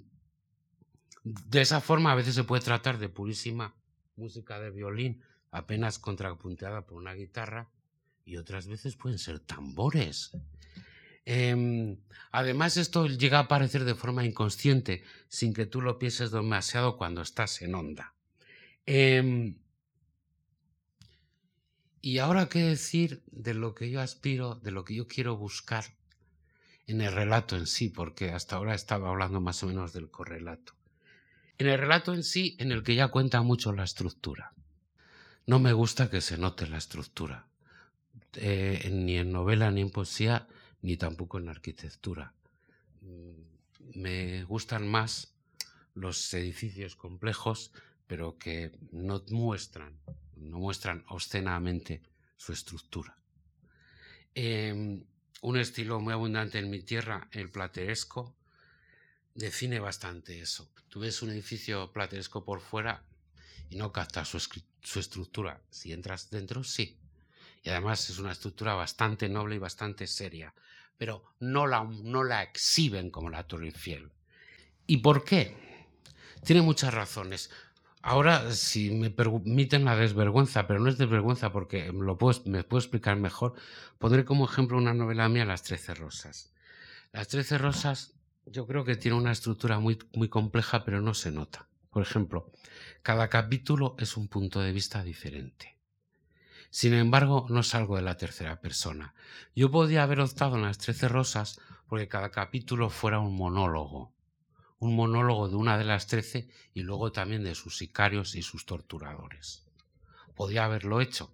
de 1.24 1.60
esa 1.60 1.80
forma 1.80 2.12
a 2.12 2.14
veces 2.14 2.34
se 2.34 2.44
puede 2.44 2.62
tratar 2.62 2.98
de 2.98 3.08
purísima 3.08 3.74
música 4.16 4.60
de 4.60 4.70
violín 4.70 5.22
apenas 5.54 6.00
contrapunteada 6.00 6.84
por 6.84 6.98
una 6.98 7.14
guitarra 7.14 7.70
y 8.24 8.36
otras 8.36 8.66
veces 8.66 8.96
pueden 8.96 9.18
ser 9.18 9.38
tambores. 9.38 10.32
Em, 11.24 11.96
además, 12.32 12.76
esto 12.76 13.06
llega 13.06 13.38
a 13.38 13.42
aparecer 13.42 13.84
de 13.84 13.94
forma 13.94 14.24
inconsciente, 14.24 15.04
sin 15.28 15.54
que 15.54 15.64
tú 15.64 15.80
lo 15.80 15.98
pienses 15.98 16.32
demasiado 16.32 16.96
cuando 16.96 17.22
estás 17.22 17.62
en 17.62 17.74
onda. 17.76 18.14
Em, 18.84 19.56
y 22.00 22.18
ahora, 22.18 22.48
¿qué 22.48 22.58
decir 22.58 23.22
de 23.30 23.54
lo 23.54 23.74
que 23.74 23.90
yo 23.90 24.00
aspiro, 24.00 24.56
de 24.56 24.72
lo 24.72 24.84
que 24.84 24.96
yo 24.96 25.06
quiero 25.06 25.36
buscar 25.36 25.84
en 26.88 27.00
el 27.00 27.12
relato 27.12 27.56
en 27.56 27.66
sí? 27.66 27.88
Porque 27.90 28.32
hasta 28.32 28.56
ahora 28.56 28.74
estaba 28.74 29.08
hablando 29.08 29.40
más 29.40 29.62
o 29.62 29.68
menos 29.68 29.92
del 29.92 30.10
correlato. 30.10 30.74
En 31.58 31.68
el 31.68 31.78
relato 31.78 32.12
en 32.12 32.24
sí, 32.24 32.56
en 32.58 32.72
el 32.72 32.82
que 32.82 32.96
ya 32.96 33.08
cuenta 33.08 33.40
mucho 33.40 33.72
la 33.72 33.84
estructura. 33.84 34.52
No 35.46 35.58
me 35.58 35.74
gusta 35.74 36.08
que 36.08 36.22
se 36.22 36.38
note 36.38 36.66
la 36.66 36.78
estructura. 36.78 37.46
Eh, 38.34 38.88
ni 38.90 39.18
en 39.18 39.30
novela 39.30 39.70
ni 39.70 39.82
en 39.82 39.90
poesía 39.90 40.48
ni 40.80 40.96
tampoco 40.96 41.38
en 41.38 41.50
arquitectura. 41.50 42.32
Mm, 43.02 44.00
me 44.00 44.44
gustan 44.44 44.88
más 44.88 45.34
los 45.94 46.32
edificios 46.32 46.96
complejos, 46.96 47.72
pero 48.06 48.38
que 48.38 48.72
no 48.90 49.22
muestran, 49.30 49.98
no 50.36 50.58
muestran 50.58 51.04
obscenamente 51.08 52.02
su 52.36 52.52
estructura. 52.52 53.16
Em, 54.34 55.04
un 55.42 55.56
estilo 55.58 56.00
muy 56.00 56.14
abundante 56.14 56.58
en 56.58 56.70
mi 56.70 56.80
tierra, 56.80 57.28
el 57.32 57.50
plateresco, 57.50 58.34
define 59.34 59.78
bastante 59.78 60.40
eso. 60.40 60.70
Tú 60.88 61.00
ves 61.00 61.22
un 61.22 61.30
edificio 61.30 61.92
plateresco 61.92 62.44
por 62.44 62.60
fuera 62.60 63.04
no 63.74 63.92
captas 63.92 64.28
su, 64.28 64.98
estructura. 64.98 65.60
Si 65.70 65.92
entras 65.92 66.30
dentro, 66.30 66.64
sí. 66.64 66.98
Y 67.62 67.70
además 67.70 68.08
es 68.10 68.18
una 68.18 68.32
estructura 68.32 68.74
bastante 68.74 69.28
noble 69.28 69.56
y 69.56 69.58
bastante 69.58 70.06
seria 70.06 70.54
pero 70.96 71.24
no 71.40 71.66
la, 71.66 71.84
no 71.84 72.24
la 72.24 72.42
exhiben 72.42 73.10
como 73.10 73.30
la 73.30 73.46
Torre 73.46 73.66
Eiffel. 73.66 74.10
¿Y 74.86 74.98
por 74.98 75.24
qué? 75.24 75.56
Tiene 76.44 76.62
muchas 76.62 76.92
razones. 76.92 77.50
Ahora, 78.02 78.52
si 78.52 78.90
me 78.90 79.10
permiten 79.10 79.84
la 79.84 79.96
desvergüenza, 79.96 80.66
pero 80.66 80.78
no 80.78 80.90
es 80.90 80.98
desvergüenza 80.98 81.52
porque 81.52 81.90
lo 81.90 82.18
me 82.44 82.64
puedo 82.64 82.78
explicar 82.78 83.16
mejor, 83.16 83.54
pondré 83.98 84.24
como 84.24 84.44
ejemplo 84.44 84.76
una 84.76 84.92
novela 84.92 85.28
mía, 85.28 85.46
Las 85.46 85.62
Trece 85.62 85.94
Rosas. 85.94 86.52
Las 87.12 87.28
Trece 87.28 87.56
Rosas 87.56 88.14
yo 88.46 88.66
creo 88.66 88.84
que 88.84 88.96
tiene 88.96 89.16
una 89.16 89.32
estructura 89.32 89.78
muy, 89.78 89.98
muy 90.12 90.28
compleja, 90.28 90.84
pero 90.84 91.00
no 91.00 91.14
se 91.14 91.30
nota. 91.30 91.66
Por 91.94 92.02
ejemplo, 92.02 92.50
cada 93.02 93.28
capítulo 93.28 93.94
es 94.00 94.16
un 94.16 94.26
punto 94.26 94.60
de 94.60 94.72
vista 94.72 95.04
diferente. 95.04 95.78
Sin 96.68 96.92
embargo, 96.92 97.46
no 97.50 97.62
salgo 97.62 97.94
de 97.94 98.02
la 98.02 98.16
tercera 98.16 98.60
persona. 98.60 99.14
Yo 99.54 99.70
podía 99.70 100.02
haber 100.02 100.18
optado 100.18 100.56
en 100.56 100.62
las 100.62 100.78
Trece 100.78 101.06
Rosas 101.06 101.60
porque 101.86 102.08
cada 102.08 102.32
capítulo 102.32 102.90
fuera 102.90 103.20
un 103.20 103.36
monólogo. 103.36 104.12
Un 104.80 104.96
monólogo 104.96 105.48
de 105.48 105.54
una 105.54 105.78
de 105.78 105.84
las 105.84 106.08
trece 106.08 106.48
y 106.72 106.82
luego 106.82 107.12
también 107.12 107.44
de 107.44 107.54
sus 107.54 107.78
sicarios 107.78 108.34
y 108.34 108.42
sus 108.42 108.66
torturadores. 108.66 109.64
Podía 110.34 110.64
haberlo 110.64 111.00
hecho. 111.00 111.32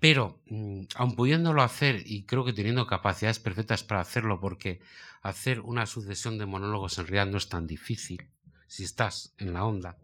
Pero, 0.00 0.40
mm, 0.46 0.84
aun 0.94 1.14
pudiéndolo 1.14 1.60
hacer, 1.60 2.04
y 2.06 2.24
creo 2.24 2.46
que 2.46 2.54
teniendo 2.54 2.86
capacidades 2.86 3.38
perfectas 3.38 3.84
para 3.84 4.00
hacerlo, 4.00 4.40
porque 4.40 4.80
hacer 5.20 5.60
una 5.60 5.84
sucesión 5.84 6.38
de 6.38 6.46
monólogos 6.46 6.96
en 6.96 7.06
realidad 7.06 7.30
no 7.30 7.36
es 7.36 7.50
tan 7.50 7.66
difícil, 7.66 8.30
si 8.68 8.84
estás 8.84 9.34
en 9.38 9.52
la 9.54 9.64
onda, 9.64 9.96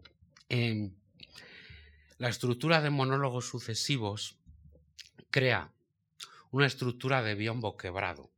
em, 0.49 0.91
la 2.17 2.29
estructura 2.29 2.81
de 2.81 2.89
monólogos 2.89 3.47
sucesivos 3.47 4.37
crea 5.29 5.71
una 6.51 6.65
estructura 6.65 7.21
de 7.21 7.35
biombo 7.35 7.77
quebrado. 7.77 8.31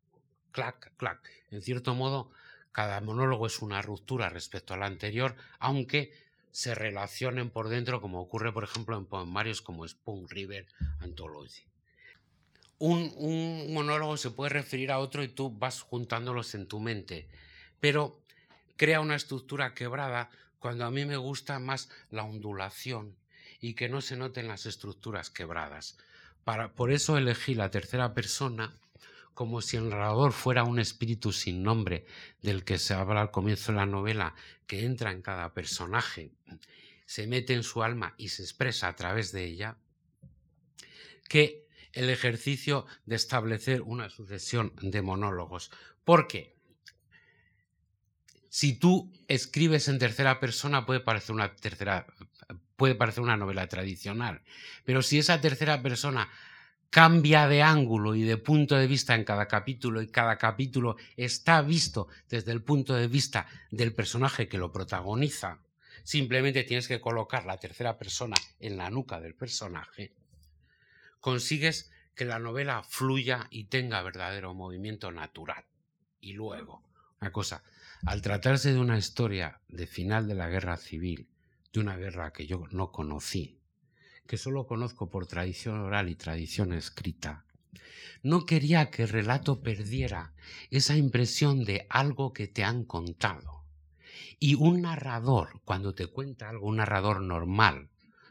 Clac, 0.52 0.96
clac. 0.98 1.30
En 1.52 1.62
cierto 1.62 1.96
modo, 1.96 2.32
cada 2.72 3.00
monólogo 3.02 3.48
es 3.48 3.60
una 3.62 3.82
ruptura 3.82 4.30
respecto 4.30 4.74
al 4.74 4.84
anterior, 4.84 5.36
aunque 5.60 6.12
se 6.52 6.76
relacionen 6.76 7.50
por 7.50 7.70
dentro, 7.70 8.02
como 8.02 8.20
ocurre, 8.20 8.52
por 8.52 8.64
ejemplo, 8.64 8.98
en 8.98 9.06
poemarios 9.06 9.62
como 9.62 9.88
Spoon 9.88 10.28
River 10.28 10.68
Anthology. 11.00 11.64
Un, 12.80 13.12
un, 13.16 13.74
monólogo 13.74 14.18
se 14.18 14.32
puede 14.32 14.50
referir 14.50 14.92
a 14.92 15.00
otro 15.00 15.24
y 15.24 15.28
tú 15.28 15.52
vas 15.52 15.82
juntándolos 15.82 16.54
en 16.56 16.68
tu 16.68 16.80
mente, 16.80 17.28
pero 17.80 18.24
crea 18.78 19.02
una 19.02 19.16
estructura 19.16 19.74
quebrada 19.74 20.30
cuando 20.60 20.86
a 20.86 20.92
mí 20.92 21.06
me 21.06 21.18
gusta 21.18 21.60
más 21.60 21.90
la 22.10 22.24
ondulación, 22.24 23.16
y 23.60 23.74
que 23.74 23.90
no 23.90 24.02
se 24.02 24.18
noten 24.18 24.48
las 24.48 24.66
estructuras 24.66 25.30
quebradas. 25.30 25.98
Para, 26.44 26.74
por 26.74 26.92
eso 26.92 27.18
elegí 27.18 27.56
la 27.56 27.72
tercera 27.72 28.14
persona 28.14 28.74
como 29.34 29.62
si 29.62 29.78
el 29.78 29.90
narrador 29.90 30.32
fuera 30.32 30.64
un 30.64 30.80
espíritu 30.80 31.32
sin 31.32 31.62
nombre 31.62 32.08
del 32.42 32.64
que 32.64 32.80
se 32.80 32.96
habla 32.96 33.22
al 33.22 33.30
comienzo 33.30 33.72
de 33.72 33.78
la 33.78 33.86
novela, 33.86 34.34
que 34.66 34.84
entra 34.84 35.12
en 35.12 35.22
cada 35.22 35.54
personaje, 35.54 36.32
se 37.06 37.28
mete 37.28 37.54
en 37.54 37.62
su 37.62 37.84
alma 37.84 38.16
y 38.18 38.30
se 38.30 38.42
expresa 38.42 38.88
a 38.88 38.96
través 38.96 39.32
de 39.32 39.46
ella, 39.46 39.78
que 41.30 41.68
el 41.94 42.10
ejercicio 42.10 42.88
de 43.06 43.16
establecer 43.16 43.84
una 43.84 44.10
sucesión 44.10 44.74
de 44.82 45.04
monólogos. 45.04 45.70
¿Por 46.04 46.28
qué? 46.28 46.57
Si 48.58 48.74
tú 48.74 49.14
escribes 49.28 49.88
en 49.88 50.00
tercera 50.00 50.40
persona 50.40 50.84
puede 50.84 51.00
parecer 51.00 51.36
una 51.36 51.54
tercera 51.54 52.08
puede 52.76 52.96
parecer 52.96 53.22
una 53.22 53.38
novela 53.38 53.68
tradicional, 53.68 54.42
pero 54.84 55.04
si 55.04 55.20
esa 55.20 55.40
tercera 55.40 55.84
persona 55.84 56.28
cambia 56.90 57.48
de 57.48 57.62
ángulo 57.62 58.16
y 58.16 58.24
de 58.24 58.38
punto 58.38 58.76
de 58.76 58.88
vista 58.88 59.14
en 59.14 59.26
cada 59.26 59.48
capítulo 59.48 60.02
y 60.02 60.08
cada 60.08 60.40
capítulo 60.40 60.96
está 61.18 61.62
visto 61.62 62.08
desde 62.30 62.52
el 62.52 62.64
punto 62.64 62.96
de 62.96 63.08
vista 63.08 63.46
del 63.70 63.94
personaje 63.94 64.48
que 64.48 64.58
lo 64.58 64.72
protagoniza, 64.72 65.60
simplemente 66.04 66.64
tienes 66.64 66.88
que 66.88 67.00
colocar 67.00 67.46
la 67.46 67.60
tercera 67.60 68.00
persona 68.00 68.38
en 68.60 68.76
la 68.76 68.90
nuca 68.90 69.22
del 69.22 69.36
personaje, 69.36 70.14
consigues 71.20 71.92
que 72.16 72.26
la 72.26 72.40
novela 72.40 72.82
fluya 72.82 73.46
y 73.52 73.66
tenga 73.66 74.02
verdadero 74.02 74.56
movimiento 74.56 75.12
natural. 75.12 75.64
Y 76.20 76.34
luego, 76.34 76.82
una 77.22 77.32
cosa, 77.32 77.62
al 78.06 78.22
tratarse 78.22 78.74
de 78.74 78.80
una 78.80 78.98
historia 78.98 79.60
de 79.68 79.88
final 79.88 80.28
de 80.28 80.36
la 80.36 80.48
guerra 80.48 80.78
civil, 80.78 81.28
de 81.74 81.80
una 81.80 81.98
guerra 81.98 82.32
que 82.32 82.48
yo 82.48 82.66
no 82.72 82.92
conocí, 82.92 83.60
que 84.28 84.38
solo 84.38 84.68
conozco 84.68 85.10
por 85.10 85.26
tradición 85.26 85.80
oral 85.80 86.10
y 86.10 86.16
tradición 86.16 86.74
escrita, 86.74 87.46
no 88.24 88.46
quería 88.46 88.90
que 88.90 89.04
el 89.04 89.10
relato 89.10 89.62
perdiera 89.62 90.34
esa 90.70 90.96
impresión 90.98 91.64
de 91.66 91.86
algo 91.90 92.34
que 92.34 92.48
te 92.48 92.64
han 92.64 92.84
contado. 92.84 93.64
Y 94.40 94.56
un 94.56 94.82
narrador, 94.82 95.62
cuando 95.66 95.94
te 95.94 96.08
cuenta 96.08 96.50
algo, 96.50 96.68
un 96.68 96.78
narrador 96.78 97.22
normal, 97.22 97.90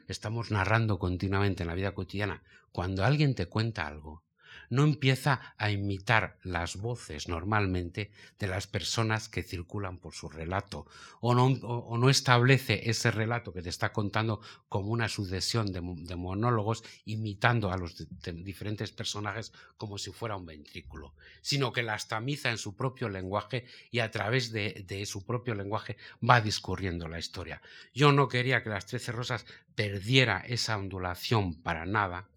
estamos 0.09 0.51
narrando 0.51 0.99
continuamente 0.99 1.63
en 1.63 1.69
la 1.69 1.75
vida 1.75 1.95
cotidiana, 1.95 2.43
cuando 2.73 3.05
alguien 3.05 3.35
te 3.35 3.47
cuenta 3.47 3.87
algo, 3.87 4.23
no 4.71 4.85
empieza 4.85 5.55
a 5.59 5.71
imitar 5.71 6.39
las 6.43 6.77
voces 6.77 7.29
normalmente 7.29 8.11
de 8.39 8.47
las 8.47 8.67
personas 8.67 9.29
que 9.29 9.43
circulan 9.43 9.99
por 9.99 10.15
su 10.15 10.29
relato 10.29 10.87
o 11.21 11.35
no, 11.35 12.11
establece 12.11 12.89
ese 12.89 13.11
relato 13.11 13.53
que 13.53 13.63
te 13.63 13.69
está 13.69 13.93
contando 13.93 14.41
como 14.69 14.91
una 14.91 15.09
sucesión 15.09 15.73
de, 15.73 15.81
monólogos 15.81 16.85
imitando 17.05 17.71
a 17.71 17.77
los 17.77 18.07
diferentes 18.23 18.93
personajes 18.93 19.53
como 19.77 19.99
si 19.99 20.13
fuera 20.13 20.37
un 20.37 20.47
ventrículo, 20.47 21.15
sino 21.41 21.73
que 21.73 21.83
las 21.83 22.09
tamiza 22.09 22.51
en 22.51 22.59
su 22.59 22.77
propio 22.77 23.09
lenguaje 23.09 23.67
y 23.91 24.01
a 24.01 24.11
través 24.11 24.53
de, 24.53 24.85
de 24.87 25.07
su 25.07 25.25
propio 25.25 25.55
lenguaje 25.55 25.97
va 26.29 26.41
discurriendo 26.41 27.09
la 27.09 27.19
historia. 27.19 27.61
Yo 27.95 28.13
no 28.13 28.29
quería 28.29 28.63
que 28.63 28.71
las 28.71 28.87
Trece 28.87 29.13
Rosas 29.13 29.47
perdiera 29.75 30.43
esa 30.47 30.77
ondulación 30.77 31.55
para 31.63 31.87
nada, 31.87 32.29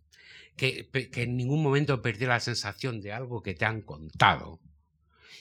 que, 0.60 0.90
en 1.24 1.38
ningún 1.38 1.64
momento 1.64 2.02
perdiera 2.02 2.34
la 2.34 2.42
sensación 2.42 3.00
de 3.00 3.14
algo 3.14 3.42
que 3.42 3.54
te 3.54 3.64
han 3.64 3.82
contado 3.82 4.60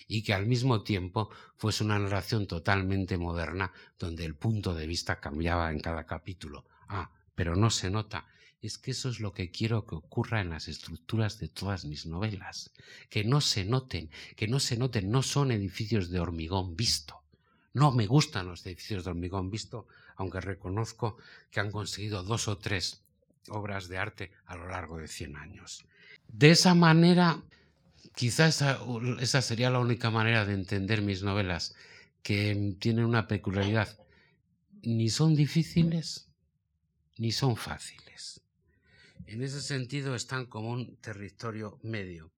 y 0.07 0.23
que 0.23 0.33
al 0.33 0.47
mismo 0.47 0.85
tiempo 0.85 1.29
fuese 1.57 1.83
una 1.83 1.99
narración 1.99 2.47
totalmente 2.47 3.19
moderna 3.19 3.73
donde 3.99 4.25
el 4.25 4.37
punto 4.37 4.75
de 4.75 4.87
vista 4.87 5.19
cambiaba 5.19 5.73
en 5.73 5.81
cada 5.81 6.07
capítulo. 6.07 6.67
Ah, 6.89 7.11
pero 7.35 7.57
no 7.57 7.69
se 7.71 7.91
nota. 7.91 8.29
Es 8.63 8.79
que 8.79 8.93
eso 8.93 9.09
es 9.09 9.19
lo 9.19 9.33
que 9.33 9.51
quiero 9.51 9.87
que 9.87 9.97
ocurra 9.97 10.41
en 10.41 10.51
las 10.51 10.69
estructuras 10.69 11.41
de 11.41 11.49
todas 11.49 11.85
mis 11.85 12.07
novelas. 12.07 12.71
Que 13.11 13.25
no 13.25 13.41
se 13.41 13.65
noten, 13.65 14.11
que 14.37 14.47
no 14.47 14.61
se 14.61 14.77
noten, 14.77 15.11
no 15.11 15.23
son 15.23 15.51
edificios 15.51 16.11
de 16.11 16.21
hormigón 16.21 16.77
visto. 16.77 17.23
No 17.75 17.91
me 17.91 18.07
gustan 18.07 18.47
los 18.47 18.65
edificios 18.67 19.05
de 19.05 19.11
hormigón 19.11 19.51
visto, 19.51 19.89
aunque 20.15 20.41
reconozco 20.41 21.17
que 21.51 21.59
han 21.59 21.73
conseguido 21.73 22.23
dos 22.23 22.47
o 22.47 22.59
tres 22.59 23.03
obras 23.51 23.89
de 23.89 23.99
arte 23.99 24.33
a 24.47 24.57
lo 24.57 24.69
largo 24.69 24.99
de 24.99 25.09
100 25.09 25.37
años. 25.37 25.85
De 26.29 26.51
esa 26.51 26.75
manera, 26.75 27.43
quizás 28.15 28.63
esa, 29.21 29.43
sería 29.43 29.71
la 29.71 29.81
única 29.81 30.11
manera 30.11 30.45
de 30.45 30.55
entender 30.55 31.03
mis 31.03 31.23
novelas, 31.23 31.75
que 32.23 32.77
tienen 32.79 33.05
una 33.05 33.27
peculiaridad. 33.27 33.97
Ni 34.83 35.09
son 35.09 35.35
difíciles, 35.35 36.29
ni 37.17 37.33
son 37.33 37.57
fáciles. 37.57 38.43
En 39.27 39.43
ese 39.43 39.61
sentido 39.61 40.15
están 40.15 40.47
como 40.47 40.71
un 40.71 40.97
territorio 40.97 41.79
medio. 41.83 42.33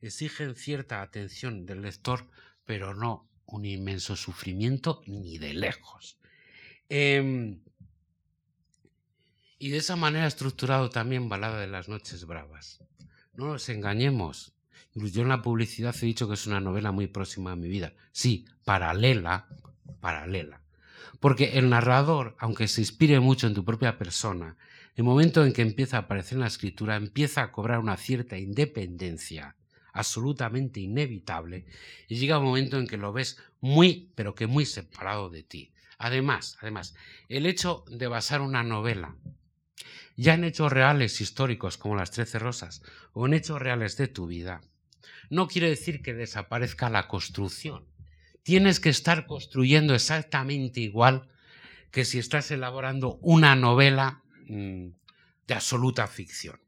Exigen 0.00 0.54
cierta 0.54 1.02
atención 1.02 1.66
del 1.66 1.82
lector, 1.82 2.28
pero 2.64 2.94
no 2.94 3.28
un 3.46 3.64
inmenso 3.64 4.16
sufrimiento 4.16 5.02
ni 5.06 5.38
de 5.38 5.54
lejos. 5.54 6.18
Em, 6.88 7.60
y 9.58 9.70
de 9.70 9.78
esa 9.78 9.96
manera 9.96 10.26
estructurado 10.26 10.90
también 10.90 11.28
Balada 11.28 11.60
de 11.60 11.66
las 11.66 11.88
Noches 11.88 12.26
Bravas. 12.26 12.80
No 13.34 13.46
nos 13.46 13.68
engañemos. 13.68 14.52
Yo 14.94 15.22
en 15.22 15.28
la 15.28 15.42
publicidad 15.42 15.94
he 16.00 16.06
dicho 16.06 16.28
que 16.28 16.34
es 16.34 16.46
una 16.46 16.60
novela 16.60 16.92
muy 16.92 17.06
próxima 17.06 17.52
a 17.52 17.56
mi 17.56 17.68
vida. 17.68 17.92
Sí, 18.12 18.46
paralela, 18.64 19.48
paralela. 20.00 20.62
Porque 21.20 21.58
el 21.58 21.70
narrador, 21.70 22.36
aunque 22.38 22.68
se 22.68 22.80
inspire 22.80 23.20
mucho 23.20 23.46
en 23.46 23.54
tu 23.54 23.64
propia 23.64 23.98
persona, 23.98 24.56
el 24.94 25.04
momento 25.04 25.44
en 25.44 25.52
que 25.52 25.62
empieza 25.62 25.98
a 25.98 26.00
aparecer 26.00 26.34
en 26.34 26.40
la 26.40 26.46
escritura, 26.46 26.96
empieza 26.96 27.42
a 27.42 27.52
cobrar 27.52 27.78
una 27.78 27.96
cierta 27.96 28.38
independencia 28.38 29.56
absolutamente 29.92 30.80
inevitable 30.80 31.64
y 32.08 32.16
llega 32.16 32.38
un 32.38 32.44
momento 32.44 32.78
en 32.78 32.86
que 32.86 32.98
lo 32.98 33.12
ves 33.12 33.38
muy, 33.60 34.10
pero 34.14 34.34
que 34.34 34.46
muy 34.46 34.66
separado 34.66 35.30
de 35.30 35.42
ti. 35.42 35.72
Además, 35.98 36.58
además, 36.60 36.94
el 37.28 37.46
hecho 37.46 37.84
de 37.88 38.06
basar 38.06 38.42
una 38.42 38.62
novela 38.62 39.16
ya 40.16 40.34
en 40.34 40.44
hechos 40.44 40.72
reales 40.72 41.20
históricos 41.20 41.78
como 41.78 41.96
las 41.96 42.10
Trece 42.10 42.38
Rosas 42.38 42.82
o 43.12 43.26
en 43.26 43.34
hechos 43.34 43.60
reales 43.60 43.96
de 43.96 44.08
tu 44.08 44.26
vida, 44.26 44.62
no 45.30 45.48
quiere 45.48 45.68
decir 45.68 46.02
que 46.02 46.14
desaparezca 46.14 46.90
la 46.90 47.08
construcción. 47.08 47.84
Tienes 48.42 48.80
que 48.80 48.88
estar 48.88 49.26
construyendo 49.26 49.94
exactamente 49.94 50.80
igual 50.80 51.28
que 51.90 52.04
si 52.04 52.18
estás 52.18 52.50
elaborando 52.50 53.18
una 53.22 53.56
novela 53.56 54.22
mm, 54.46 54.88
de 55.46 55.54
absoluta 55.54 56.06
ficción. 56.06 56.60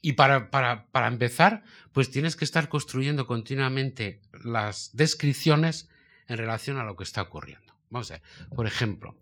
Y 0.00 0.12
para, 0.12 0.50
para, 0.50 0.86
para, 0.88 1.08
empezar, 1.08 1.64
pues 1.92 2.10
tienes 2.10 2.36
que 2.36 2.44
estar 2.44 2.68
construyendo 2.68 3.26
continuamente 3.26 4.20
las 4.44 4.90
descripciones 4.94 5.88
en 6.28 6.36
relación 6.36 6.76
a 6.76 6.84
lo 6.84 6.96
que 6.96 7.04
está 7.04 7.22
ocurriendo. 7.22 7.74
Vamos 7.88 8.10
a 8.10 8.14
ver, 8.14 8.22
por 8.54 8.66
ejemplo, 8.66 9.16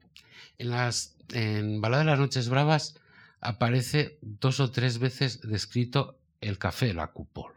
en 0.58 0.70
las 0.70 1.16
en 1.32 1.80
Balada 1.80 2.04
de 2.04 2.10
las 2.10 2.18
Noches 2.18 2.48
Bravas 2.48 2.94
aparece 3.40 4.18
dos 4.20 4.60
o 4.60 4.70
tres 4.70 4.98
veces 4.98 5.40
descrito 5.42 6.18
el 6.40 6.58
café, 6.58 6.94
la 6.94 7.08
cupol. 7.08 7.52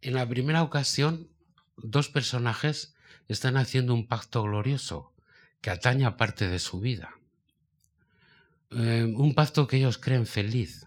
En 0.00 0.14
la 0.14 0.28
primera 0.28 0.62
ocasión, 0.62 1.28
dos 1.76 2.08
personajes 2.08 2.94
están 3.28 3.56
haciendo 3.56 3.94
un 3.94 4.06
pacto 4.06 4.42
glorioso 4.42 5.12
que 5.60 5.70
atañe 5.70 6.04
a 6.04 6.16
parte 6.16 6.48
de 6.48 6.58
su 6.58 6.80
vida. 6.80 7.14
Eh, 8.70 9.04
un 9.16 9.34
pacto 9.34 9.66
que 9.66 9.76
ellos 9.76 9.98
creen 9.98 10.26
feliz. 10.26 10.86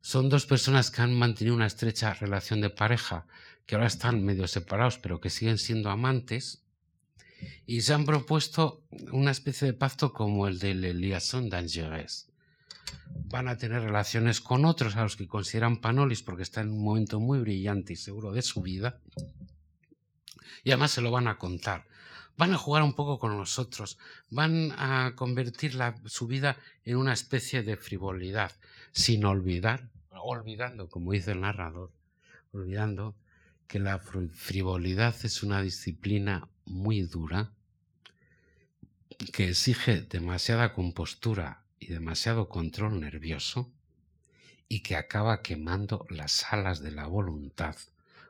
Son 0.00 0.28
dos 0.28 0.46
personas 0.46 0.90
que 0.90 1.02
han 1.02 1.14
mantenido 1.14 1.56
una 1.56 1.66
estrecha 1.66 2.14
relación 2.14 2.60
de 2.60 2.70
pareja, 2.70 3.26
que 3.64 3.74
ahora 3.74 3.86
están 3.86 4.24
medio 4.24 4.46
separados, 4.46 4.98
pero 4.98 5.20
que 5.20 5.30
siguen 5.30 5.58
siendo 5.58 5.90
amantes 5.90 6.65
y 7.66 7.80
se 7.80 7.94
han 7.94 8.04
propuesto 8.04 8.82
una 9.12 9.30
especie 9.30 9.66
de 9.66 9.74
pacto 9.74 10.12
como 10.12 10.46
el 10.46 10.58
de 10.58 10.74
liaison 10.74 11.48
dangereuse. 11.48 12.26
Van 13.28 13.48
a 13.48 13.56
tener 13.56 13.82
relaciones 13.82 14.40
con 14.40 14.64
otros 14.64 14.96
a 14.96 15.02
los 15.02 15.16
que 15.16 15.26
consideran 15.26 15.80
panolis 15.80 16.22
porque 16.22 16.42
están 16.42 16.68
en 16.68 16.74
un 16.74 16.84
momento 16.84 17.18
muy 17.18 17.40
brillante 17.40 17.92
y 17.94 17.96
seguro 17.96 18.32
de 18.32 18.42
su 18.42 18.62
vida. 18.62 19.00
Y 20.62 20.70
además 20.70 20.92
se 20.92 21.00
lo 21.00 21.10
van 21.10 21.28
a 21.28 21.38
contar. 21.38 21.86
Van 22.36 22.52
a 22.52 22.58
jugar 22.58 22.82
un 22.82 22.94
poco 22.94 23.18
con 23.18 23.36
nosotros. 23.36 23.98
Van 24.30 24.72
a 24.72 25.12
convertir 25.16 25.76
su 26.04 26.26
vida 26.26 26.56
en 26.84 26.96
una 26.96 27.14
especie 27.14 27.62
de 27.62 27.76
frivolidad, 27.76 28.52
sin 28.92 29.24
olvidar, 29.24 29.88
olvidando, 30.10 30.88
como 30.88 31.12
dice 31.12 31.32
el 31.32 31.40
narrador, 31.40 31.92
olvidando 32.52 33.16
que 33.66 33.78
la 33.78 33.98
frivolidad 33.98 35.16
es 35.24 35.42
una 35.42 35.62
disciplina 35.62 36.48
muy 36.66 37.02
dura 37.02 37.52
que 39.32 39.48
exige 39.48 40.02
demasiada 40.02 40.72
compostura 40.72 41.62
y 41.78 41.86
demasiado 41.86 42.48
control 42.48 43.00
nervioso 43.00 43.72
y 44.68 44.80
que 44.82 44.96
acaba 44.96 45.42
quemando 45.42 46.06
las 46.10 46.52
alas 46.52 46.80
de 46.80 46.90
la 46.90 47.06
voluntad, 47.06 47.76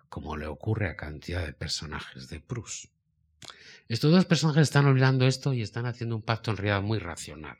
como 0.08 0.36
le 0.36 0.46
ocurre 0.46 0.88
a 0.88 0.96
cantidad 0.96 1.44
de 1.44 1.52
personajes 1.52 2.28
de 2.28 2.40
Proust. 2.40 2.90
Estos 3.88 4.12
dos 4.12 4.24
personajes 4.24 4.62
están 4.62 4.86
olvidando 4.86 5.26
esto 5.26 5.52
y 5.52 5.62
están 5.62 5.86
haciendo 5.86 6.16
un 6.16 6.22
pacto 6.22 6.50
en 6.50 6.56
realidad 6.56 6.82
muy 6.82 6.98
racional. 6.98 7.58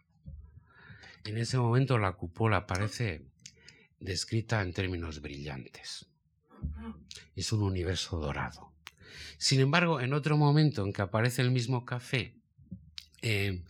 En 1.25 1.39
ese 1.39 1.59
momento 1.59 1.99
la 1.99 2.13
cupola 2.13 2.67
parece 2.67 3.25
descrita 4.01 4.63
en 4.63 4.73
términos 4.73 5.21
brillantes. 5.21 6.07
Es 7.35 7.53
un 7.53 7.63
universo 7.63 8.19
dorado. 8.19 8.76
Sin 9.39 9.61
embargo, 9.61 10.01
en 10.01 10.13
otro 10.13 10.37
momento 10.37 10.85
en 10.85 10.93
que 10.93 11.03
aparece 11.03 11.43
el 11.43 11.51
mismo 11.51 11.85
café 11.85 12.35
eh, 13.23 13.63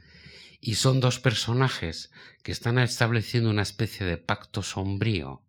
y 0.60 0.74
son 0.74 1.00
dos 1.00 1.18
personajes 1.18 2.10
que 2.42 2.52
están 2.52 2.78
estableciendo 2.78 3.50
una 3.50 3.62
especie 3.62 4.06
de 4.06 4.18
pacto 4.18 4.62
sombrío, 4.62 5.42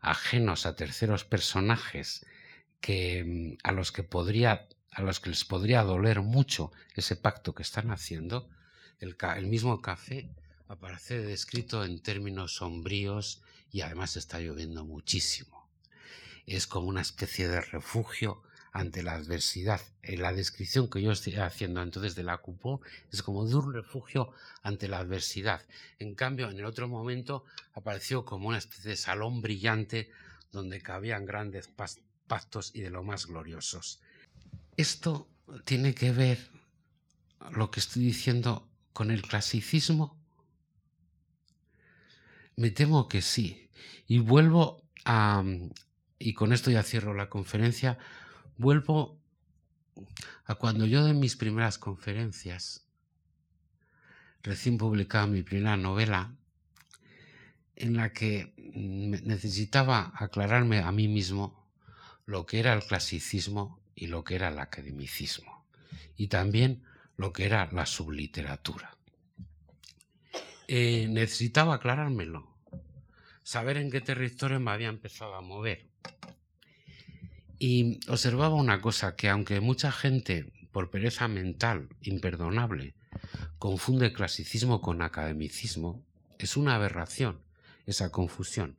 ajenos 0.00 0.66
a 0.66 0.76
terceros 0.76 1.24
personajes 1.24 2.26
que, 2.80 3.24
mm, 3.24 3.58
a 3.62 3.72
los 3.72 3.92
que 3.92 4.02
podría 4.02 4.68
a 4.92 5.02
los 5.02 5.20
que 5.20 5.30
les 5.30 5.44
podría 5.44 5.82
doler 5.82 6.20
mucho 6.20 6.72
ese 6.94 7.14
pacto 7.14 7.54
que 7.54 7.62
están 7.62 7.90
haciendo, 7.92 8.48
el, 8.98 9.16
el 9.36 9.46
mismo 9.46 9.80
café 9.80 10.28
aparece 10.68 11.20
descrito 11.20 11.84
en 11.84 12.00
términos 12.00 12.56
sombríos 12.56 13.40
y 13.72 13.82
además 13.82 14.16
está 14.16 14.40
lloviendo 14.40 14.84
muchísimo. 14.84 15.68
Es 16.46 16.66
como 16.66 16.88
una 16.88 17.02
especie 17.02 17.48
de 17.48 17.60
refugio 17.60 18.42
ante 18.72 19.02
la 19.02 19.14
adversidad. 19.14 19.80
En 20.02 20.22
la 20.22 20.32
descripción 20.32 20.88
que 20.88 21.02
yo 21.02 21.12
estoy 21.12 21.36
haciendo 21.36 21.82
entonces 21.82 22.14
de 22.14 22.22
la 22.22 22.38
cupó 22.38 22.80
es 23.12 23.22
como 23.22 23.46
de 23.46 23.54
un 23.54 23.72
refugio 23.72 24.32
ante 24.62 24.88
la 24.88 24.98
adversidad. 24.98 25.62
En 25.98 26.14
cambio, 26.14 26.50
en 26.50 26.58
el 26.58 26.64
otro 26.64 26.88
momento 26.88 27.44
apareció 27.74 28.24
como 28.24 28.48
una 28.48 28.58
especie 28.58 28.90
de 28.90 28.96
salón 28.96 29.40
brillante 29.40 30.10
donde 30.52 30.80
cabían 30.80 31.26
grandes 31.26 31.68
pactos 32.26 32.72
y 32.74 32.80
de 32.80 32.90
lo 32.90 33.02
más 33.02 33.26
gloriosos. 33.26 34.00
Esto 34.76 35.28
tiene 35.64 35.94
que 35.94 36.12
ver, 36.12 36.38
lo 37.52 37.70
que 37.70 37.80
estoy 37.80 38.02
diciendo, 38.02 38.68
con 38.92 39.10
el 39.10 39.22
clasicismo 39.22 40.18
Me 42.56 42.70
temo 42.70 43.08
que 43.08 43.22
sí. 43.22 43.70
Y 44.06 44.18
vuelvo 44.18 44.82
a... 45.04 45.42
Y 46.18 46.34
con 46.34 46.52
esto 46.52 46.70
ya 46.70 46.82
cierro 46.82 47.14
la 47.14 47.30
conferencia. 47.30 47.96
Vuelvo 48.60 49.18
a 50.44 50.54
cuando 50.54 50.84
yo 50.84 51.02
de 51.02 51.14
mis 51.14 51.34
primeras 51.34 51.78
conferencias, 51.78 52.86
recién 54.42 54.76
publicaba 54.76 55.26
mi 55.26 55.42
primera 55.42 55.78
novela, 55.78 56.34
en 57.74 57.96
la 57.96 58.12
que 58.12 58.52
necesitaba 58.58 60.12
aclararme 60.14 60.80
a 60.80 60.92
mí 60.92 61.08
mismo 61.08 61.70
lo 62.26 62.44
que 62.44 62.60
era 62.60 62.74
el 62.74 62.84
clasicismo 62.84 63.80
y 63.94 64.08
lo 64.08 64.24
que 64.24 64.34
era 64.34 64.48
el 64.48 64.58
academicismo, 64.58 65.64
y 66.18 66.28
también 66.28 66.82
lo 67.16 67.32
que 67.32 67.46
era 67.46 67.66
la 67.72 67.86
subliteratura. 67.86 68.94
Eh, 70.68 71.08
necesitaba 71.08 71.76
aclarármelo, 71.76 72.46
saber 73.42 73.78
en 73.78 73.90
qué 73.90 74.02
territorio 74.02 74.60
me 74.60 74.70
había 74.70 74.88
empezado 74.88 75.34
a 75.34 75.40
mover. 75.40 75.88
Y 77.60 78.00
observaba 78.08 78.54
una 78.54 78.80
cosa, 78.80 79.16
que 79.16 79.28
aunque 79.28 79.60
mucha 79.60 79.92
gente, 79.92 80.50
por 80.72 80.90
pereza 80.90 81.28
mental 81.28 81.90
imperdonable, 82.00 82.94
confunde 83.58 84.14
clasicismo 84.14 84.80
con 84.80 85.02
academicismo, 85.02 86.02
es 86.38 86.56
una 86.56 86.74
aberración 86.74 87.42
esa 87.84 88.10
confusión, 88.10 88.78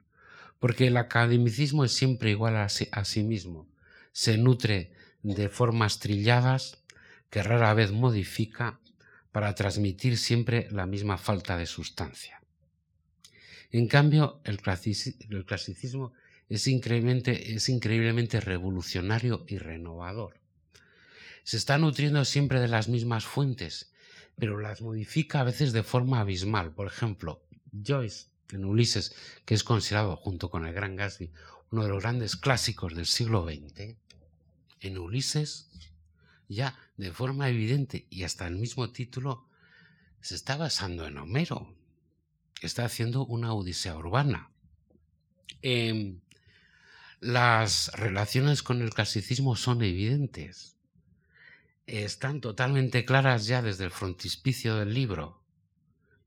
porque 0.59 0.87
el 0.87 0.97
academicismo 0.97 1.85
es 1.85 1.93
siempre 1.93 2.31
igual 2.31 2.55
a 2.55 2.69
sí 2.69 3.23
mismo, 3.23 3.69
se 4.13 4.39
nutre 4.39 4.91
de 5.21 5.47
formas 5.47 5.99
trilladas 5.99 6.83
que 7.29 7.43
rara 7.43 7.75
vez 7.75 7.91
modifica 7.91 8.79
para 9.31 9.53
transmitir 9.53 10.17
siempre 10.17 10.67
la 10.71 10.87
misma 10.87 11.19
falta 11.19 11.55
de 11.55 11.67
sustancia. 11.67 12.41
En 13.71 13.87
cambio, 13.87 14.41
el, 14.43 14.59
clasicismo 14.59 16.13
es 16.51 16.67
increíblemente, 16.67 17.55
es 17.55 17.69
increíblemente 17.69 18.41
revolucionario 18.41 19.45
y 19.47 19.57
renovador. 19.57 20.41
Se 21.43 21.55
está 21.55 21.77
nutriendo 21.77 22.25
siempre 22.25 22.59
de 22.59 22.67
las 22.67 22.89
mismas 22.89 23.23
fuentes, 23.23 23.93
pero 24.37 24.59
las 24.59 24.81
modifica 24.81 25.39
a 25.39 25.45
veces 25.45 25.71
de 25.71 25.81
forma 25.81 26.19
abismal. 26.19 26.73
Por 26.73 26.87
ejemplo, 26.87 27.41
Joyce 27.71 28.27
en 28.51 28.65
Ulises, 28.65 29.15
que 29.45 29.53
es 29.53 29.63
considerado 29.63 30.17
junto 30.17 30.49
con 30.49 30.65
el 30.65 30.73
Gran 30.73 30.97
Gatsby 30.97 31.31
uno 31.71 31.83
de 31.83 31.89
los 31.89 32.03
grandes 32.03 32.35
clásicos 32.35 32.95
del 32.95 33.05
siglo 33.05 33.45
XX, 33.45 33.95
en 34.81 34.97
Ulises 34.97 35.71
ya 36.49 36.77
de 36.97 37.13
forma 37.13 37.47
evidente 37.47 38.07
y 38.09 38.23
hasta 38.23 38.45
el 38.45 38.57
mismo 38.57 38.91
título 38.91 39.47
se 40.19 40.35
está 40.35 40.57
basando 40.57 41.07
en 41.07 41.17
Homero, 41.17 41.73
está 42.61 42.83
haciendo 42.83 43.25
una 43.25 43.53
odisea 43.53 43.95
urbana. 43.95 44.51
Em, 45.61 46.19
las 47.21 47.89
relaciones 47.93 48.63
con 48.63 48.81
el 48.81 48.93
clasicismo 48.93 49.55
son 49.55 49.81
evidentes, 49.81 50.75
están 51.87 52.41
totalmente 52.41 53.05
claras 53.05 53.45
ya 53.45 53.61
desde 53.61 53.85
el 53.85 53.91
frontispicio 53.91 54.75
del 54.75 54.93
libro, 54.93 55.41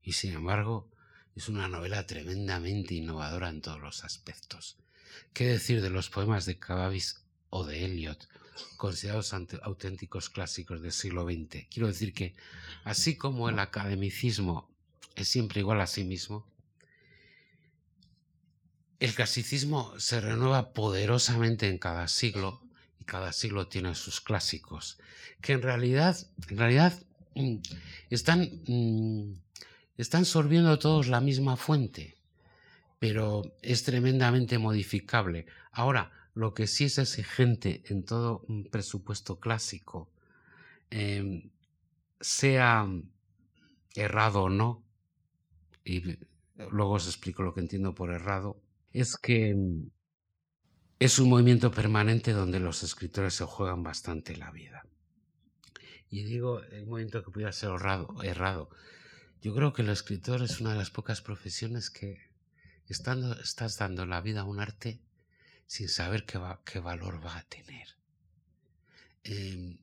y 0.01 0.13
sin 0.13 0.33
embargo 0.33 0.89
es 1.35 1.49
una 1.49 1.67
novela 1.67 2.07
tremendamente 2.07 2.95
innovadora 2.95 3.49
en 3.49 3.61
todos 3.61 3.79
los 3.79 4.03
aspectos. 4.03 4.77
¿Qué 5.33 5.45
decir 5.45 5.81
de 5.81 5.91
los 5.91 6.09
poemas 6.09 6.45
de 6.45 6.57
Cavabis 6.57 7.21
o 7.49 7.65
de 7.65 7.85
Eliot 7.85 8.27
considerados 8.77 9.33
auténticos 9.33 10.29
clásicos 10.29 10.81
del 10.81 10.91
siglo 10.91 11.23
XX. 11.23 11.67
Quiero 11.69 11.87
decir 11.87 12.13
que, 12.13 12.35
así 12.83 13.15
como 13.15 13.49
el 13.49 13.59
academicismo 13.59 14.69
es 15.15 15.27
siempre 15.27 15.61
igual 15.61 15.81
a 15.81 15.87
sí 15.87 16.03
mismo, 16.03 16.45
el 18.99 19.13
clasicismo 19.13 19.93
se 19.99 20.21
renueva 20.21 20.73
poderosamente 20.73 21.67
en 21.67 21.77
cada 21.77 22.07
siglo 22.07 22.61
y 22.99 23.03
cada 23.03 23.33
siglo 23.33 23.67
tiene 23.67 23.93
sus 23.95 24.21
clásicos, 24.21 24.97
que 25.41 25.53
en 25.53 25.61
realidad, 25.61 26.17
en 26.49 26.57
realidad 26.57 26.93
mm, 27.35 27.57
están, 28.09 28.49
mm, 28.67 29.33
están 29.97 30.25
sorbiendo 30.25 30.79
todos 30.79 31.07
la 31.07 31.21
misma 31.21 31.57
fuente, 31.57 32.15
pero 32.99 33.43
es 33.61 33.83
tremendamente 33.83 34.57
modificable. 34.57 35.45
Ahora, 35.71 36.11
lo 36.33 36.53
que 36.53 36.67
sí 36.67 36.85
es 36.85 36.97
exigente 36.97 37.83
en 37.87 38.03
todo 38.03 38.43
un 38.47 38.65
presupuesto 38.65 39.39
clásico, 39.39 40.09
em, 40.89 41.49
sea 42.19 42.87
errado 43.95 44.43
o 44.43 44.49
no, 44.49 44.83
y 45.83 46.17
luego 46.71 46.93
os 46.93 47.07
explico 47.07 47.43
lo 47.43 47.53
que 47.53 47.61
entiendo 47.61 47.93
por 47.93 48.11
errado, 48.11 48.57
es 48.95 49.17
que 49.17 49.49
em, 49.49 49.89
es 50.99 51.19
un 51.19 51.29
movimiento 51.29 51.69
permanente 51.69 52.31
donde 52.31 52.61
los 52.61 52.81
escritores 52.81 53.33
se 53.33 53.43
juegan 53.43 53.83
bastante 53.83 54.37
la 54.37 54.51
vida. 54.51 54.85
Y 56.09 56.23
digo, 56.23 56.61
el 56.63 56.85
movimiento 56.85 57.21
que 57.21 57.31
pudiera 57.31 57.51
ser 57.51 57.71
errado, 57.71 58.23
errado. 58.23 58.69
Yo 59.41 59.53
creo 59.53 59.73
que 59.73 59.81
el 59.81 59.89
escritor 59.89 60.41
es 60.41 60.61
una 60.61 60.71
de 60.71 60.77
las 60.77 60.91
pocas 60.91 61.21
profesiones 61.21 61.89
que 61.89 62.31
estando, 62.87 63.37
estás 63.41 63.77
dando 63.77 64.05
la 64.05 64.21
vida 64.21 64.41
a 64.41 64.45
un 64.45 64.61
arte 64.61 65.01
sin 65.67 65.89
saber 65.89 66.25
qué, 66.25 66.39
qué 66.63 66.79
valor 66.79 67.23
va 67.23 67.37
a 67.37 67.43
tener. 67.43 67.97
Em, 69.25 69.77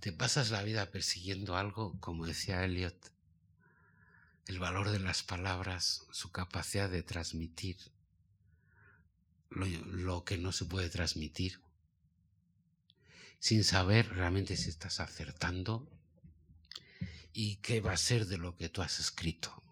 te 0.00 0.12
pasas 0.12 0.50
la 0.50 0.62
vida 0.62 0.90
persiguiendo 0.90 1.56
algo, 1.56 1.98
como 2.00 2.26
decía 2.26 2.64
Eliot, 2.64 3.12
el 4.46 4.58
valor 4.58 4.90
de 4.90 4.98
las 4.98 5.22
palabras, 5.22 6.06
su 6.10 6.30
capacidad 6.32 6.90
de 6.90 7.02
transmitir 7.02 7.78
lo, 9.50 10.24
que 10.24 10.38
no 10.38 10.52
se 10.52 10.64
puede 10.64 10.88
transmitir, 10.88 11.60
sin 13.38 13.64
saber 13.64 14.08
realmente 14.08 14.56
si 14.56 14.70
estás 14.70 15.00
acertando 15.00 15.88
y 17.32 17.56
qué 17.56 17.80
va 17.80 17.92
a 17.92 17.96
ser 17.96 18.26
de 18.26 18.38
lo 18.38 18.56
que 18.56 18.68
tú 18.68 18.82
has 18.82 19.00
escrito. 19.00 19.62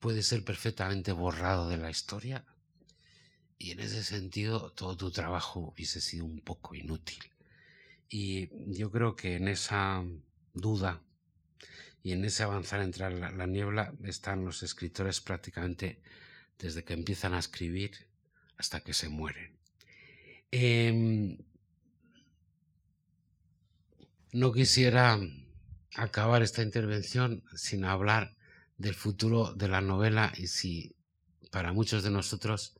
Puede 0.00 0.22
ser 0.22 0.44
perfectamente 0.44 1.12
borrado 1.12 1.68
de 1.68 1.76
la 1.76 1.90
historia 1.90 2.44
y 3.58 3.72
en 3.72 3.80
ese 3.80 4.04
sentido 4.04 4.72
todo 4.72 4.96
tu 4.96 5.10
trabajo 5.10 5.60
hubiese 5.60 6.00
sido 6.00 6.24
un 6.24 6.40
poco 6.40 6.74
inútil. 6.74 7.18
Y 8.08 8.48
yo 8.72 8.90
creo 8.90 9.16
que 9.16 9.36
en 9.36 9.48
esa 9.48 10.04
duda 10.54 11.02
y 12.02 12.12
en 12.12 12.24
ese 12.24 12.42
avanzar 12.42 12.80
entre 12.80 13.10
la, 13.18 13.46
niebla 13.46 13.92
están 14.04 14.44
los 14.44 14.62
escritores 14.62 15.20
prácticamente 15.20 16.00
desde 16.58 16.84
que 16.84 16.94
empiezan 16.94 17.34
a 17.34 17.38
escribir 17.38 18.07
hasta 18.58 18.80
que 18.80 18.92
se 18.92 19.08
mueren. 19.08 19.56
Em, 20.50 21.38
no 24.32 24.52
quisiera 24.52 25.18
acabar 25.94 26.42
esta 26.42 26.62
intervención 26.62 27.42
sin 27.56 27.84
hablar 27.84 28.36
del 28.76 28.94
futuro 28.94 29.54
de 29.54 29.68
la 29.68 29.80
novela 29.80 30.32
y 30.36 30.48
si 30.48 30.94
para 31.50 31.72
muchos 31.72 32.02
de 32.02 32.10
nosotros 32.10 32.74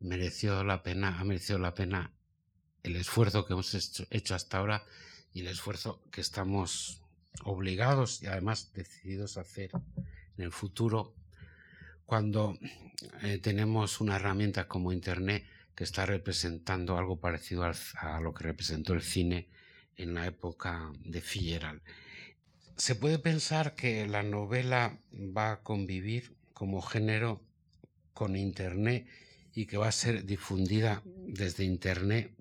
mereció 0.00 0.62
la 0.64 0.82
pena, 0.82 1.18
ha 1.18 1.24
merecido 1.24 1.58
la 1.58 1.74
pena 1.74 2.12
el 2.82 2.96
esfuerzo 2.96 3.44
que 3.46 3.54
hemos 3.54 3.74
hecho, 3.74 4.34
hasta 4.34 4.58
ahora 4.58 4.84
y 5.32 5.40
el 5.40 5.48
esfuerzo 5.48 6.02
que 6.12 6.20
estamos 6.20 7.02
obligados 7.42 8.22
y 8.22 8.26
además 8.26 8.72
decididos 8.74 9.36
a 9.36 9.40
hacer 9.40 9.70
en 10.36 10.44
el 10.44 10.52
futuro 10.52 11.14
cuando 12.06 12.58
eh, 13.22 13.38
tenemos 13.38 14.00
una 14.00 14.16
herramienta 14.16 14.68
como 14.68 14.92
Internet 14.92 15.44
que 15.74 15.84
está 15.84 16.06
representando 16.06 16.96
algo 16.96 17.18
parecido 17.18 17.64
a 17.64 18.20
lo 18.20 18.32
que 18.32 18.44
representó 18.44 18.94
el 18.94 19.02
cine 19.02 19.48
en 19.96 20.14
la 20.14 20.26
época 20.26 20.92
de 21.00 21.20
Fitzgerald. 21.20 21.80
Se 22.76 22.94
puede 22.94 23.18
pensar 23.18 23.74
que 23.74 24.06
la 24.06 24.22
novela 24.22 24.98
va 25.12 25.52
a 25.52 25.62
convivir 25.62 26.36
como 26.52 26.82
género 26.82 27.40
con 28.12 28.36
Internet 28.36 29.06
y 29.54 29.66
que 29.66 29.76
va 29.76 29.88
a 29.88 29.92
ser 29.92 30.24
difundida 30.24 31.02
desde 31.04 31.64
Internet 31.64 32.32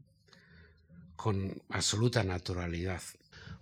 con 1.16 1.61
absoluta 1.70 2.24
naturalidad. 2.24 3.01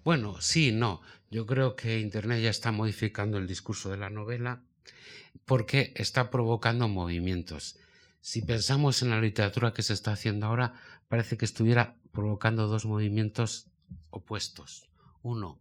Bueno, 0.03 0.41
sí, 0.41 0.71
no. 0.71 1.01
Yo 1.29 1.45
creo 1.45 1.75
que 1.75 1.99
Internet 1.99 2.41
ya 2.41 2.49
está 2.49 2.71
modificando 2.71 3.37
el 3.37 3.47
discurso 3.47 3.89
de 3.89 3.97
la 3.97 4.09
novela 4.09 4.63
porque 5.51 5.91
está 5.97 6.29
provocando 6.29 6.87
movimientos. 6.87 7.75
Si 8.21 8.41
pensamos 8.41 9.01
en 9.01 9.09
la 9.09 9.19
literatura 9.19 9.73
que 9.73 9.83
se 9.83 9.91
está 9.91 10.13
haciendo 10.13 10.45
ahora, 10.45 10.75
parece 11.09 11.35
que 11.35 11.43
estuviera 11.43 11.97
provocando 12.13 12.67
dos 12.67 12.85
movimientos 12.85 13.67
opuestos. 14.11 14.87
Uno, 15.23 15.59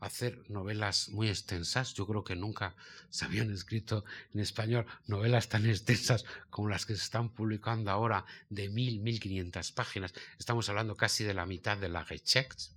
hacer 0.00 0.44
novelas 0.50 1.08
muy 1.08 1.30
extensas. 1.30 1.94
Yo 1.94 2.06
creo 2.06 2.24
que 2.24 2.36
nunca 2.36 2.76
se 3.08 3.24
habían 3.24 3.50
escrito 3.50 4.04
en 4.34 4.40
español 4.40 4.84
novelas 5.06 5.48
tan 5.48 5.64
extensas 5.64 6.26
como 6.50 6.68
las 6.68 6.84
que 6.84 6.94
se 6.94 7.02
están 7.02 7.30
publicando 7.30 7.90
ahora 7.90 8.26
de 8.50 8.68
mil, 8.68 9.00
mil 9.00 9.18
quinientas 9.18 9.72
páginas. 9.72 10.12
Estamos 10.38 10.68
hablando 10.68 10.94
casi 10.94 11.24
de 11.24 11.32
la 11.32 11.46
mitad 11.46 11.78
de 11.78 11.88
la 11.88 12.04
Rechex 12.04 12.76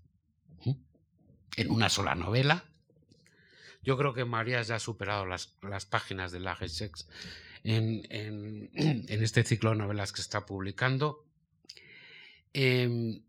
en 1.58 1.70
una 1.70 1.90
sola 1.90 2.16
novela. 2.16 2.64
Yo 3.86 3.98
creo 3.98 4.14
que 4.14 4.26
María 4.26 4.62
ya 4.64 4.76
ha 4.76 4.80
superado 4.80 5.26
las, 5.26 5.54
las 5.62 5.86
páginas 5.86 6.32
de 6.32 6.40
la 6.40 6.56
GSEX 6.56 7.08
en, 7.64 8.06
en, 8.10 8.70
en, 9.08 9.24
este 9.24 9.44
ciclo 9.44 9.70
de 9.70 9.78
novelas 9.78 10.12
que 10.12 10.22
está 10.22 10.46
publicando. 10.46 11.24
Eh, 12.54 13.22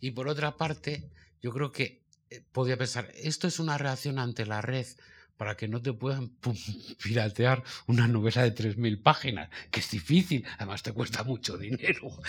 y 0.00 0.10
por 0.10 0.28
otra 0.28 0.56
parte, 0.56 1.08
yo 1.40 1.52
creo 1.52 1.72
que 1.72 2.02
eh, 2.30 2.42
podría 2.52 2.76
pensar, 2.76 3.10
esto 3.16 3.48
es 3.48 3.58
una 3.58 3.78
reacción 3.78 4.18
ante 4.18 4.44
la 4.44 4.60
red 4.60 4.86
para 5.38 5.56
que 5.56 5.68
no 5.68 5.80
te 5.80 5.92
puedan 5.92 6.30
piratear 7.02 7.62
una 7.86 8.06
novela 8.06 8.42
de 8.42 8.54
3.000 8.54 9.02
páginas, 9.02 9.48
que 9.70 9.80
es 9.80 9.90
difícil, 9.90 10.44
además 10.56 10.82
te 10.82 10.92
cuesta 10.92 11.24
mucho 11.24 11.56
dinero. 11.56 12.10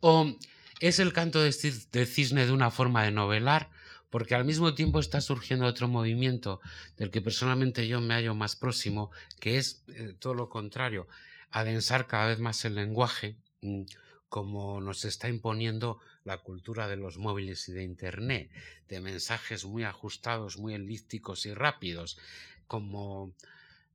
O 0.00 0.36
es 0.78 0.98
el 0.98 1.14
canto 1.14 1.40
de 1.40 1.52
cisne 1.52 2.44
de 2.44 2.52
una 2.52 2.70
forma 2.70 3.02
de 3.04 3.12
novelar, 3.12 3.70
porque 4.10 4.34
al 4.34 4.44
mismo 4.44 4.74
tiempo 4.74 5.00
está 5.00 5.20
surgiendo 5.20 5.66
otro 5.66 5.88
movimiento 5.88 6.60
del 6.96 7.10
que 7.10 7.22
personalmente 7.22 7.88
yo 7.88 8.00
me 8.00 8.14
hallo 8.14 8.34
más 8.34 8.56
próximo, 8.56 9.10
que 9.40 9.58
es 9.58 9.82
eh, 9.88 10.14
todo 10.18 10.34
lo 10.34 10.48
contrario, 10.48 11.06
adensar 11.50 12.06
cada 12.06 12.26
vez 12.28 12.38
más 12.38 12.64
el 12.64 12.74
lenguaje, 12.74 13.36
mm, 13.62 13.82
como 14.28 14.80
nos 14.80 15.04
está 15.04 15.28
imponiendo 15.28 15.98
la 16.24 16.38
cultura 16.38 16.88
de 16.88 16.96
los 16.96 17.16
móviles 17.16 17.68
y 17.68 17.72
de 17.72 17.84
Internet, 17.84 18.50
de 18.88 19.00
mensajes 19.00 19.64
muy 19.64 19.84
ajustados, 19.84 20.58
muy 20.58 20.74
elípticos 20.74 21.46
y 21.46 21.54
rápidos, 21.54 22.18
como 22.66 23.32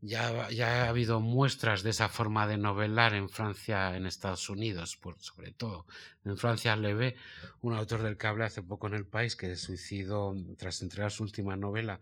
ya, 0.01 0.49
ya, 0.49 0.85
ha 0.85 0.89
habido 0.89 1.19
muestras 1.19 1.83
de 1.83 1.91
esa 1.91 2.09
forma 2.09 2.47
de 2.47 2.57
novelar 2.57 3.13
en 3.13 3.29
Francia, 3.29 3.95
en 3.95 4.05
Estados 4.05 4.49
Unidos, 4.49 4.97
por, 4.97 5.19
sobre 5.19 5.51
todo. 5.51 5.85
En 6.25 6.37
Francia 6.37 6.75
le 6.75 6.93
ve 6.93 7.15
un 7.61 7.73
autor 7.73 8.01
del 8.03 8.17
que 8.17 8.27
hablé 8.27 8.45
hace 8.45 8.63
poco 8.63 8.87
en 8.87 8.95
el 8.95 9.05
país 9.05 9.35
que 9.35 9.47
se 9.47 9.57
suicidó 9.57 10.35
tras 10.57 10.81
entregar 10.81 11.11
su 11.11 11.23
última 11.23 11.55
novela, 11.55 11.99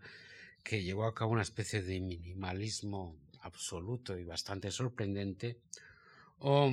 que 0.62 0.82
llevó 0.82 1.06
a 1.06 1.14
cabo 1.14 1.32
una 1.32 1.42
especie 1.42 1.82
de 1.82 2.00
minimalismo 2.00 3.16
absoluto 3.42 4.18
y 4.18 4.24
bastante 4.24 4.70
sorprendente. 4.70 5.58
O 6.38 6.70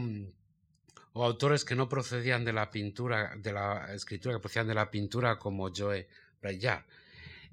o 1.18 1.26
autores 1.26 1.66
que 1.66 1.76
no 1.76 1.90
procedían 1.90 2.46
de 2.46 2.54
la 2.54 2.70
pintura, 2.70 3.36
de 3.38 3.52
la 3.52 3.92
escritura, 3.94 4.36
que 4.36 4.40
procedían 4.40 4.68
de 4.68 4.76
la 4.76 4.92
pintura 4.92 5.40
como 5.40 5.72
Joe 5.76 6.08
Braillard, 6.40 6.86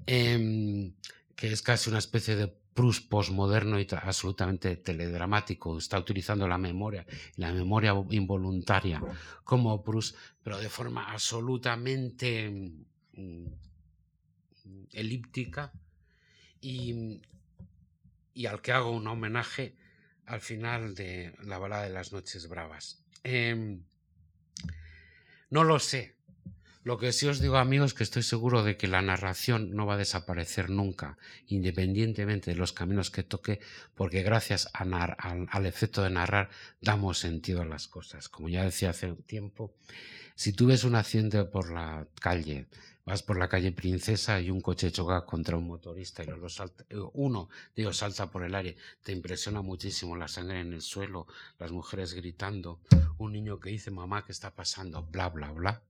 eh, 0.07 0.93
que 1.35 1.51
es 1.51 1.63
casi 1.63 1.89
una 1.89 1.99
especie 1.99 2.37
de 2.37 2.55
Proust 2.75 3.09
postmoderno 3.09 3.79
y 3.79 3.87
absolutamente 3.91 4.77
teledramático. 4.77 5.79
Está 5.79 5.99
utilizando 5.99 6.49
la 6.49 6.59
memoria, 6.59 7.07
la 7.37 7.53
memoria 7.53 7.95
involuntaria 8.11 9.01
como 9.45 9.83
Proust, 9.83 10.17
pero 10.43 10.59
de 10.59 10.69
forma 10.69 11.11
absolutamente 11.11 12.51
mm, 13.13 13.47
elíptica 14.93 15.73
y, 16.61 17.21
al 18.47 18.61
que 18.61 18.73
hago 18.73 18.91
un 18.91 19.07
homenaje 19.07 19.77
al 20.27 20.41
final 20.41 20.95
de 20.95 21.35
la 21.43 21.59
balada 21.59 21.85
de 21.85 21.91
las 21.91 22.13
noches 22.13 22.49
bravas. 22.49 23.05
Eh, 23.23 23.79
no 25.51 25.63
lo 25.63 25.79
sé. 25.79 26.17
Lo 26.85 26.99
que 26.99 27.15
sí 27.15 27.27
os 27.27 27.41
digo, 27.41 27.57
amigos, 27.57 27.93
es 27.93 27.95
que 27.95 28.03
estoy 28.03 28.23
seguro 28.23 28.63
de 28.63 28.77
que 28.77 28.89
la 28.89 29.01
narración 29.01 29.75
no 29.75 29.87
va 29.87 29.95
a 29.95 30.05
desaparecer 30.05 30.69
nunca, 30.69 31.17
independientemente 31.47 32.51
de 32.51 32.59
los 32.59 32.75
caminos 32.75 33.11
que 33.11 33.23
toque, 33.23 33.59
porque 33.95 34.23
gracias 34.23 34.69
al, 34.75 35.65
efecto 35.65 36.03
de 36.03 36.11
narrar 36.11 36.51
damos 36.83 37.19
sentido 37.19 37.63
a 37.63 37.65
las 37.65 37.89
cosas. 37.89 38.29
Como 38.29 38.51
ya 38.51 38.65
decía 38.65 38.91
hace 38.91 39.11
un 39.11 39.23
tiempo, 39.23 39.73
si 40.35 40.53
tú 40.53 40.67
ves 40.67 40.85
un 40.85 40.95
accidente 40.95 41.43
por 41.45 41.73
la 41.73 42.07
calle, 42.21 42.67
vas 43.07 43.23
por 43.23 43.39
la 43.39 43.49
calle 43.49 43.73
Princesa 43.73 44.39
y 44.43 44.51
un 44.51 44.61
coche 44.61 44.93
choca 44.93 45.25
contra 45.25 45.57
un 45.57 45.67
motorista 45.67 46.23
y 46.23 46.27
los 46.27 46.57
salta, 46.57 46.85
eh, 46.91 46.97
uno, 47.15 47.49
digo, 47.75 47.95
salta 47.95 48.31
por 48.31 48.45
el 48.45 48.55
aire, 48.55 48.77
te 49.03 49.13
impresiona 49.13 49.63
muchísimo 49.63 50.17
la 50.17 50.29
sangre 50.29 50.61
en 50.61 50.75
el 50.75 50.83
suelo, 50.83 51.29
las 51.59 51.73
mujeres 51.73 52.13
gritando, 52.13 52.81
un 53.17 53.33
niño 53.33 53.59
que 53.59 53.71
dice, 53.71 53.91
mamá, 53.91 54.27
¿qué 54.27 54.33
está 54.33 54.55
pasando? 54.55 55.03
Bla, 55.03 55.31
bla, 55.31 55.51
bla. 55.51 55.83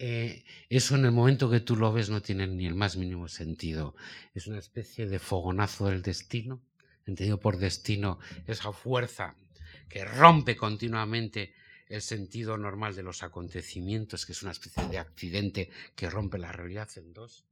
Eh, 0.00 0.44
eso 0.68 0.94
en 0.94 1.04
el 1.04 1.10
momento 1.10 1.50
que 1.50 1.60
tú 1.60 1.74
lo 1.74 1.92
ves 1.92 2.08
no 2.08 2.22
tiene 2.22 2.46
ni 2.46 2.66
el 2.66 2.74
más 2.74 2.96
mínimo 2.96 3.28
sentido. 3.28 3.96
Es 4.34 4.46
una 4.46 4.58
especie 4.58 5.06
de 5.06 5.18
fogonazo 5.18 5.86
del 5.86 6.02
destino, 6.02 6.62
entendido 7.06 7.40
por 7.40 7.58
destino, 7.58 8.18
esa 8.46 8.72
fuerza 8.72 9.34
que 9.88 10.04
rompe 10.04 10.56
continuamente 10.56 11.54
el 11.88 12.02
sentido 12.02 12.58
normal 12.58 12.94
de 12.94 13.02
los 13.02 13.22
acontecimientos, 13.22 14.26
que 14.26 14.32
es 14.32 14.42
una 14.42 14.52
especie 14.52 14.86
de 14.88 14.98
accidente 14.98 15.70
que 15.96 16.10
rompe 16.10 16.38
la 16.38 16.52
realidad 16.52 16.88
en 16.96 17.12
dos. 17.12 17.46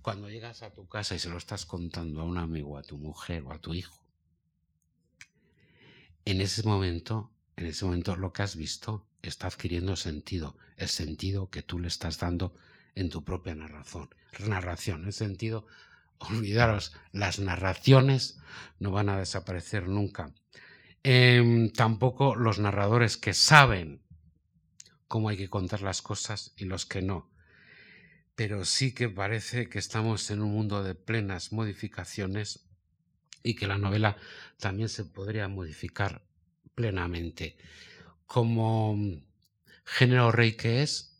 Cuando 0.00 0.30
llegas 0.30 0.62
a 0.62 0.72
tu 0.72 0.86
casa 0.86 1.16
y 1.16 1.18
se 1.18 1.28
lo 1.28 1.36
estás 1.36 1.66
contando 1.66 2.20
a 2.20 2.24
un 2.24 2.38
amigo, 2.38 2.78
a 2.78 2.82
tu 2.82 2.96
mujer 2.96 3.42
o 3.42 3.52
a 3.52 3.58
tu 3.58 3.74
hijo, 3.74 4.00
en 6.24 6.40
ese 6.40 6.62
momento, 6.62 7.32
en 7.56 7.66
ese 7.66 7.84
momento 7.84 8.16
lo 8.16 8.32
que 8.32 8.42
has 8.42 8.56
visto 8.56 9.04
está 9.28 9.46
adquiriendo 9.46 9.96
sentido, 9.96 10.56
el 10.76 10.88
sentido 10.88 11.50
que 11.50 11.62
tú 11.62 11.78
le 11.78 11.88
estás 11.88 12.18
dando 12.18 12.54
en 12.94 13.10
tu 13.10 13.24
propia 13.24 13.54
narración. 13.54 14.08
Narración, 14.46 15.04
el 15.06 15.12
sentido, 15.12 15.66
olvidaros, 16.18 16.92
las 17.12 17.38
narraciones 17.38 18.38
no 18.78 18.90
van 18.90 19.08
a 19.08 19.18
desaparecer 19.18 19.88
nunca. 19.88 20.32
Eh, 21.04 21.70
tampoco 21.74 22.34
los 22.34 22.58
narradores 22.58 23.16
que 23.16 23.32
saben 23.32 24.02
cómo 25.08 25.28
hay 25.28 25.36
que 25.36 25.48
contar 25.48 25.82
las 25.82 26.02
cosas 26.02 26.52
y 26.56 26.64
los 26.64 26.86
que 26.86 27.02
no. 27.02 27.30
Pero 28.34 28.64
sí 28.64 28.92
que 28.92 29.08
parece 29.08 29.68
que 29.68 29.78
estamos 29.78 30.30
en 30.30 30.42
un 30.42 30.52
mundo 30.52 30.82
de 30.82 30.94
plenas 30.94 31.52
modificaciones 31.52 32.68
y 33.42 33.54
que 33.54 33.66
la 33.66 33.78
novela 33.78 34.16
también 34.58 34.88
se 34.88 35.04
podría 35.04 35.48
modificar 35.48 36.22
plenamente. 36.74 37.56
Como 38.26 38.98
género 39.84 40.32
rey 40.32 40.52
que 40.52 40.82
es, 40.82 41.16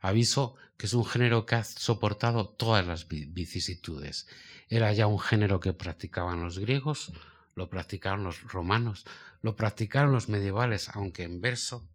aviso 0.00 0.56
que 0.76 0.86
es 0.86 0.94
un 0.94 1.04
género 1.04 1.46
que 1.46 1.54
ha 1.54 1.64
soportado 1.64 2.48
todas 2.48 2.86
las 2.86 3.06
vicisitudes. 3.08 4.26
Era 4.68 4.92
ya 4.92 5.06
un 5.06 5.20
género 5.20 5.60
que 5.60 5.72
practicaban 5.72 6.42
los 6.42 6.58
griegos, 6.58 7.12
lo 7.54 7.68
practicaron 7.68 8.24
los 8.24 8.42
romanos, 8.42 9.04
lo 9.42 9.54
practicaron 9.54 10.12
los 10.12 10.28
medievales, 10.28 10.88
aunque 10.88 11.24
en 11.24 11.40
verso, 11.40 11.86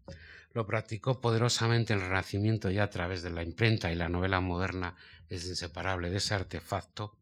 lo 0.53 0.65
practicó 0.65 1.19
poderosamente 1.19 1.93
el 1.93 2.01
Renacimiento 2.01 2.69
ya 2.69 2.83
a 2.83 2.89
través 2.89 3.23
de 3.23 3.29
la 3.29 3.43
imprenta 3.43 3.91
y 3.91 3.95
la 3.95 4.09
novela 4.09 4.39
moderna 4.39 4.95
es 5.29 5.45
inseparable 5.47 6.09
de 6.09 6.17
ese 6.17 6.33
artefacto 6.33 7.17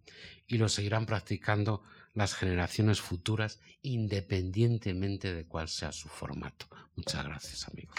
y 0.47 0.57
lo 0.57 0.69
seguirán 0.69 1.05
practicando 1.05 1.83
las 2.15 2.33
generaciones 2.33 3.01
futuras 3.01 3.59
independientemente 3.81 5.33
de 5.33 5.45
cuál 5.45 5.67
sea 5.67 5.91
su 5.91 6.07
formato. 6.07 6.65
Muchas 6.95 7.23
gracias 7.23 7.67
amigos. 7.67 7.95